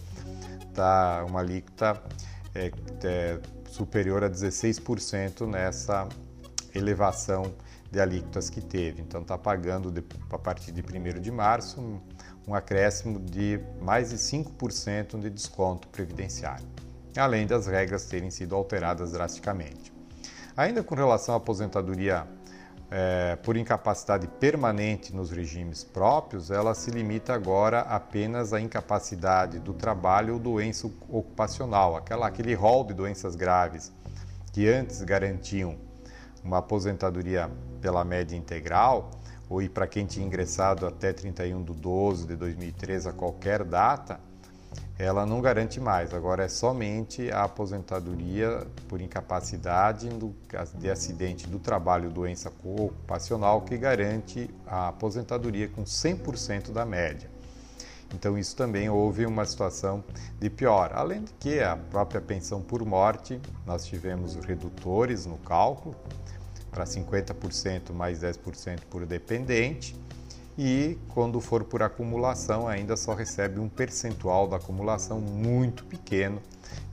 está 0.67 1.23
uma 1.27 1.39
alíquota 1.39 2.01
é, 2.53 2.71
é, 3.03 3.39
superior 3.69 4.23
a 4.23 4.29
16% 4.29 5.47
nessa 5.47 6.07
elevação 6.75 7.53
de 7.91 7.99
alíquotas 7.99 8.49
que 8.49 8.59
teve. 8.59 9.01
Então 9.01 9.21
está 9.21 9.37
pagando 9.37 9.91
de, 9.91 10.03
a 10.29 10.37
partir 10.37 10.71
de 10.71 10.81
1 10.81 11.21
de 11.21 11.31
março 11.31 11.79
um, 11.79 12.01
um 12.47 12.55
acréscimo 12.55 13.19
de 13.19 13.59
mais 13.81 14.09
de 14.09 14.17
5% 14.17 15.19
de 15.19 15.29
desconto 15.29 15.87
previdenciário 15.87 16.72
além 17.19 17.45
das 17.45 17.67
regras 17.67 18.05
terem 18.05 18.29
sido 18.29 18.55
alteradas 18.55 19.11
drasticamente. 19.11 19.93
Ainda 20.55 20.83
com 20.83 20.95
relação 20.95 21.33
à 21.33 21.37
aposentadoria 21.37 22.27
é, 22.91 23.35
por 23.37 23.57
incapacidade 23.57 24.27
permanente 24.27 25.15
nos 25.15 25.31
regimes 25.31 25.83
próprios, 25.83 26.51
ela 26.51 26.75
se 26.75 26.91
limita 26.91 27.33
agora 27.33 27.79
apenas 27.81 28.53
à 28.53 28.61
incapacidade 28.61 29.57
do 29.57 29.73
trabalho 29.73 30.35
ou 30.35 30.39
doença 30.39 30.85
ocupacional, 31.09 31.95
aquela, 31.95 32.27
aquele 32.27 32.53
rol 32.53 32.83
de 32.83 32.93
doenças 32.93 33.35
graves 33.35 33.91
que 34.51 34.69
antes 34.69 35.01
garantiam 35.01 35.75
uma 36.43 36.59
aposentadoria 36.59 37.49
pela 37.81 38.03
média 38.03 38.35
integral, 38.35 39.09
ou 39.49 39.67
para 39.69 39.87
quem 39.87 40.05
tinha 40.05 40.25
ingressado 40.25 40.85
até 40.85 41.11
31 41.11 41.63
de 41.63 41.73
12 41.73 42.27
de 42.27 42.35
2013 42.35 43.09
a 43.09 43.13
qualquer 43.13 43.63
data, 43.63 44.19
ela 44.97 45.25
não 45.25 45.41
garante 45.41 45.79
mais, 45.79 46.13
agora 46.13 46.43
é 46.43 46.47
somente 46.47 47.31
a 47.31 47.43
aposentadoria 47.43 48.65
por 48.87 49.01
incapacidade 49.01 50.09
de 50.75 50.89
acidente 50.89 51.47
do 51.47 51.59
trabalho 51.59 52.09
doença 52.09 52.49
ocupacional 52.49 53.61
que 53.61 53.77
garante 53.77 54.49
a 54.65 54.89
aposentadoria 54.89 55.67
com 55.67 55.83
100% 55.83 56.71
da 56.71 56.85
média. 56.85 57.29
Então 58.13 58.37
isso 58.37 58.55
também 58.55 58.89
houve 58.89 59.25
uma 59.25 59.43
situação 59.43 60.03
de 60.39 60.49
pior. 60.49 60.91
Além 60.93 61.23
de 61.23 61.33
que 61.33 61.59
a 61.59 61.75
própria 61.75 62.21
pensão 62.21 62.61
por 62.61 62.85
morte, 62.85 63.41
nós 63.65 63.85
tivemos 63.85 64.35
redutores 64.35 65.25
no 65.25 65.37
cálculo 65.37 65.95
para 66.69 66.85
50% 66.85 67.91
mais 67.91 68.19
10% 68.19 68.81
por 68.89 69.05
dependente 69.05 69.95
e 70.57 70.99
quando 71.09 71.41
for 71.41 71.63
por 71.63 71.81
acumulação 71.81 72.67
ainda 72.67 72.95
só 72.95 73.13
recebe 73.13 73.59
um 73.59 73.67
percentual 73.67 74.47
da 74.47 74.57
acumulação 74.57 75.19
muito 75.19 75.83
pequeno 75.85 76.41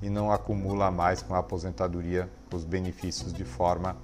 e 0.00 0.08
não 0.08 0.32
acumula 0.32 0.90
mais 0.90 1.22
com 1.22 1.34
a 1.34 1.38
aposentadoria 1.38 2.28
os 2.52 2.64
benefícios 2.64 3.32
de 3.32 3.44
forma 3.44 3.96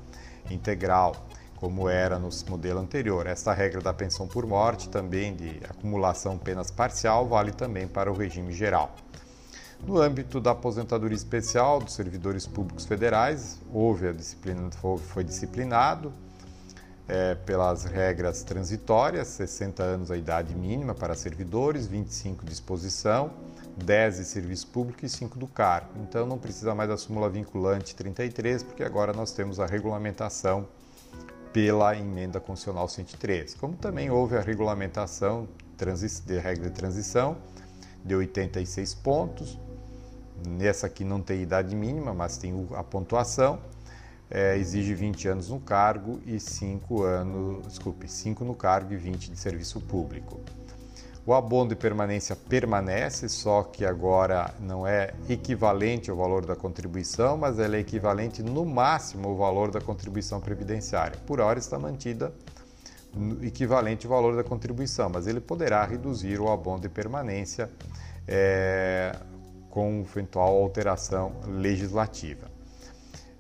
integral, 0.51 1.27
como 1.57 1.89
era 1.89 2.19
no 2.19 2.29
modelo 2.49 2.81
anterior. 2.81 3.27
Esta 3.27 3.53
regra 3.53 3.81
da 3.81 3.93
pensão 3.93 4.29
por 4.29 4.47
morte, 4.47 4.89
também 4.89 5.35
de 5.35 5.61
acumulação 5.69 6.35
apenas 6.35 6.71
parcial, 6.71 7.27
vale 7.27 7.51
também 7.51 7.89
para 7.89 8.13
o 8.13 8.15
regime 8.15 8.53
geral. 8.53 8.95
No 9.85 10.01
âmbito 10.01 10.41
da 10.41 10.53
aposentadoria 10.53 11.17
especial 11.17 11.81
dos 11.81 11.95
servidores 11.95 12.47
públicos 12.47 12.87
federais, 12.87 13.61
houve 13.73 14.09
a 14.09 14.13
disciplina, 14.13 14.71
foi 15.09 15.25
disciplinado 15.25 16.13
é, 17.09 17.35
pelas 17.35 17.85
regras 17.85 18.43
transitórias, 18.43 19.29
60 19.29 19.83
anos 19.83 20.11
a 20.11 20.17
idade 20.17 20.55
mínima 20.55 20.95
para 20.95 21.15
servidores, 21.15 21.87
25 21.87 22.45
de 22.45 22.53
exposição, 22.53 23.31
10 23.77 24.17
de 24.17 24.25
serviço 24.25 24.67
público 24.69 25.05
e 25.05 25.09
5 25.09 25.39
do 25.39 25.47
cargo. 25.47 25.91
Então 25.97 26.27
não 26.27 26.39
precisa 26.39 26.75
mais 26.75 26.89
da 26.89 26.97
súmula 26.97 27.29
vinculante 27.29 27.95
33, 27.95 28.63
porque 28.63 28.83
agora 28.83 29.13
nós 29.13 29.33
temos 29.33 29.61
a 29.61 29.67
regulamentação 29.67 30.67
pela 31.53 31.97
emenda 31.97 32.41
constitucional 32.41 32.89
103. 32.89 33.55
Como 33.55 33.77
também 33.77 34.11
houve 34.11 34.37
a 34.37 34.41
regulamentação 34.41 35.49
de 36.27 36.39
regra 36.39 36.69
de 36.69 36.75
transição 36.75 37.37
de 38.05 38.15
86 38.15 38.95
pontos. 38.95 39.59
Nessa 40.47 40.87
aqui 40.87 41.05
não 41.05 41.21
tem 41.21 41.43
idade 41.43 41.75
mínima, 41.75 42.13
mas 42.13 42.37
tem 42.37 42.67
a 42.75 42.83
pontuação 42.83 43.59
é, 44.31 44.57
exige 44.57 44.95
20 44.95 45.29
anos 45.29 45.49
no 45.51 45.61
cargo 45.61 46.21
e 46.27 46.41
5 46.41 47.03
anos, 47.03 47.67
desculpe, 47.67 48.09
5 48.09 48.45
no 48.45 48.55
cargo 48.55 48.93
e 48.93 48.97
20 48.97 49.31
de 49.31 49.37
serviço 49.37 49.81
público. 49.81 50.41
O 51.25 51.35
abono 51.35 51.71
de 51.71 51.77
permanência 51.77 52.37
permanece, 52.37 53.29
só 53.29 53.65
que 53.65 53.85
agora 53.85 54.55
não 54.61 54.87
é 54.87 55.13
equivalente 55.29 56.09
ao 56.09 56.17
valor 56.17 56.47
da 56.47 56.55
contribuição, 56.55 57.37
mas 57.37 57.59
ela 57.59 57.77
é 57.77 57.81
equivalente 57.81 58.45
no 58.45 58.65
máximo 58.65 59.29
ao 59.29 59.37
valor 59.37 59.73
da 59.73 59.81
contribuição 59.81 60.41
previdenciária. 60.41 61.19
Por 61.27 61.41
hora 61.41 61.59
está 61.59 61.79
mantida 61.81 62.33
equivalente 63.43 64.07
ao 64.07 64.13
valor 64.13 64.37
da 64.37 64.45
contribuição, 64.45 65.09
mas 65.09 65.27
ele 65.27 65.41
poderá 65.41 65.85
reduzir 65.85 66.39
o 66.41 66.49
abono 66.49 66.81
de 66.81 66.89
permanência 66.89 67.71
é, 68.29 69.17
com 69.71 70.01
eventual 70.01 70.63
alteração 70.63 71.33
legislativa. 71.47 72.56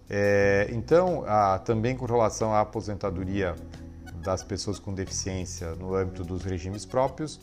É, 0.09 0.69
então, 0.71 1.25
a, 1.27 1.59
também 1.59 1.97
com 1.97 2.07
relação 2.07 2.55
à 2.55 2.61
aposentadoria 2.61 3.55
das 4.23 4.43
pessoas 4.43 4.79
com 4.79 4.93
deficiência 4.93 5.75
no 5.77 5.95
âmbito 5.95 6.25
dos 6.25 6.43
regimes 6.43 6.85
próprios, 6.85 7.41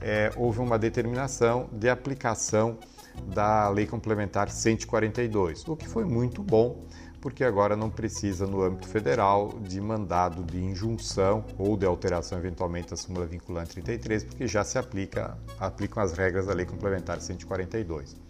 é, 0.00 0.32
houve 0.36 0.60
uma 0.60 0.78
determinação 0.78 1.68
de 1.72 1.88
aplicação 1.88 2.78
da 3.32 3.68
Lei 3.68 3.86
Complementar 3.86 4.50
142, 4.50 5.66
o 5.68 5.76
que 5.76 5.88
foi 5.88 6.04
muito 6.04 6.42
bom, 6.42 6.84
porque 7.20 7.44
agora 7.44 7.76
não 7.76 7.88
precisa, 7.88 8.46
no 8.46 8.62
âmbito 8.62 8.88
federal, 8.88 9.54
de 9.60 9.80
mandado 9.80 10.44
de 10.44 10.62
injunção 10.62 11.44
ou 11.56 11.76
de 11.76 11.86
alteração 11.86 12.36
eventualmente 12.36 12.90
da 12.90 12.96
súmula 12.96 13.24
vinculante 13.24 13.70
33, 13.70 14.24
porque 14.24 14.46
já 14.46 14.62
se 14.64 14.76
aplica, 14.76 15.38
aplicam 15.58 16.02
as 16.02 16.12
regras 16.12 16.46
da 16.46 16.52
Lei 16.52 16.66
Complementar 16.66 17.20
142. 17.20 18.23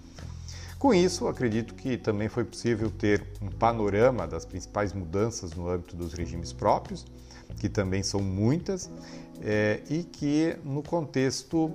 Com 0.78 0.92
isso, 0.92 1.26
acredito 1.26 1.74
que 1.74 1.96
também 1.96 2.28
foi 2.28 2.44
possível 2.44 2.90
ter 2.90 3.24
um 3.40 3.48
panorama 3.48 4.26
das 4.26 4.44
principais 4.44 4.92
mudanças 4.92 5.54
no 5.54 5.68
âmbito 5.68 5.96
dos 5.96 6.12
regimes 6.12 6.52
próprios, 6.52 7.06
que 7.58 7.68
também 7.68 8.02
são 8.02 8.20
muitas, 8.20 8.90
é, 9.40 9.80
e 9.88 10.02
que 10.02 10.56
no 10.64 10.82
contexto 10.82 11.72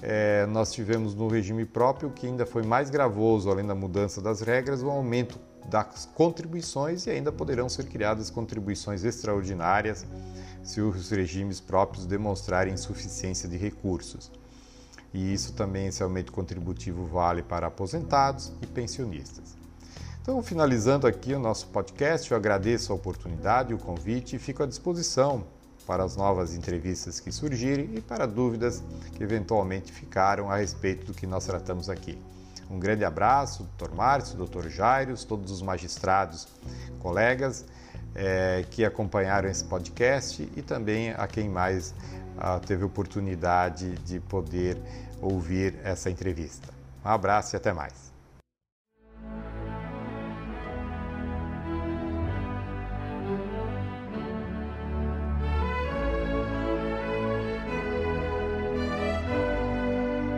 é, 0.00 0.46
nós 0.46 0.72
tivemos 0.72 1.14
no 1.14 1.28
regime 1.28 1.64
próprio 1.64 2.10
que 2.10 2.26
ainda 2.26 2.46
foi 2.46 2.62
mais 2.62 2.90
gravoso, 2.90 3.50
além 3.50 3.66
da 3.66 3.74
mudança 3.74 4.20
das 4.20 4.40
regras, 4.40 4.82
o 4.82 4.90
aumento 4.90 5.38
das 5.68 6.06
contribuições 6.14 7.06
e 7.06 7.10
ainda 7.10 7.30
poderão 7.30 7.68
ser 7.68 7.86
criadas 7.86 8.30
contribuições 8.30 9.04
extraordinárias 9.04 10.04
se 10.62 10.80
os 10.80 11.10
regimes 11.10 11.60
próprios 11.60 12.04
demonstrarem 12.04 12.74
insuficiência 12.74 13.48
de 13.48 13.56
recursos 13.56 14.30
e 15.12 15.32
isso 15.32 15.52
também, 15.52 15.86
esse 15.86 16.02
aumento 16.02 16.32
contributivo 16.32 17.06
vale 17.06 17.42
para 17.42 17.66
aposentados 17.66 18.52
e 18.62 18.66
pensionistas. 18.66 19.56
Então, 20.22 20.42
finalizando 20.42 21.06
aqui 21.06 21.34
o 21.34 21.38
nosso 21.38 21.66
podcast, 21.66 22.30
eu 22.30 22.36
agradeço 22.36 22.92
a 22.92 22.94
oportunidade, 22.94 23.74
o 23.74 23.78
convite 23.78 24.36
e 24.36 24.38
fico 24.38 24.62
à 24.62 24.66
disposição 24.66 25.44
para 25.86 26.04
as 26.04 26.16
novas 26.16 26.54
entrevistas 26.54 27.18
que 27.18 27.32
surgirem 27.32 27.90
e 27.96 28.00
para 28.00 28.24
dúvidas 28.24 28.82
que 29.16 29.22
eventualmente 29.22 29.92
ficaram 29.92 30.50
a 30.50 30.56
respeito 30.56 31.06
do 31.06 31.12
que 31.12 31.26
nós 31.26 31.44
tratamos 31.44 31.90
aqui. 31.90 32.16
Um 32.70 32.78
grande 32.78 33.04
abraço, 33.04 33.68
Dr. 33.76 33.92
Márcio, 33.94 34.46
Dr. 34.46 34.68
Jairo, 34.68 35.14
todos 35.26 35.50
os 35.50 35.60
magistrados, 35.60 36.46
colegas 37.00 37.64
é, 38.14 38.64
que 38.70 38.84
acompanharam 38.84 39.48
esse 39.48 39.64
podcast 39.64 40.48
e 40.56 40.62
também 40.62 41.10
a 41.10 41.26
quem 41.26 41.48
mais 41.48 41.94
ah, 42.38 42.58
teve 42.58 42.84
oportunidade 42.84 43.94
de 43.98 44.20
poder 44.20 44.76
ouvir 45.20 45.78
essa 45.84 46.10
entrevista. 46.10 46.68
Um 47.04 47.08
abraço 47.08 47.54
e 47.54 47.56
até 47.56 47.72
mais. 47.72 48.12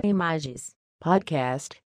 Imagens 0.02 0.74
Podcast 1.00 1.83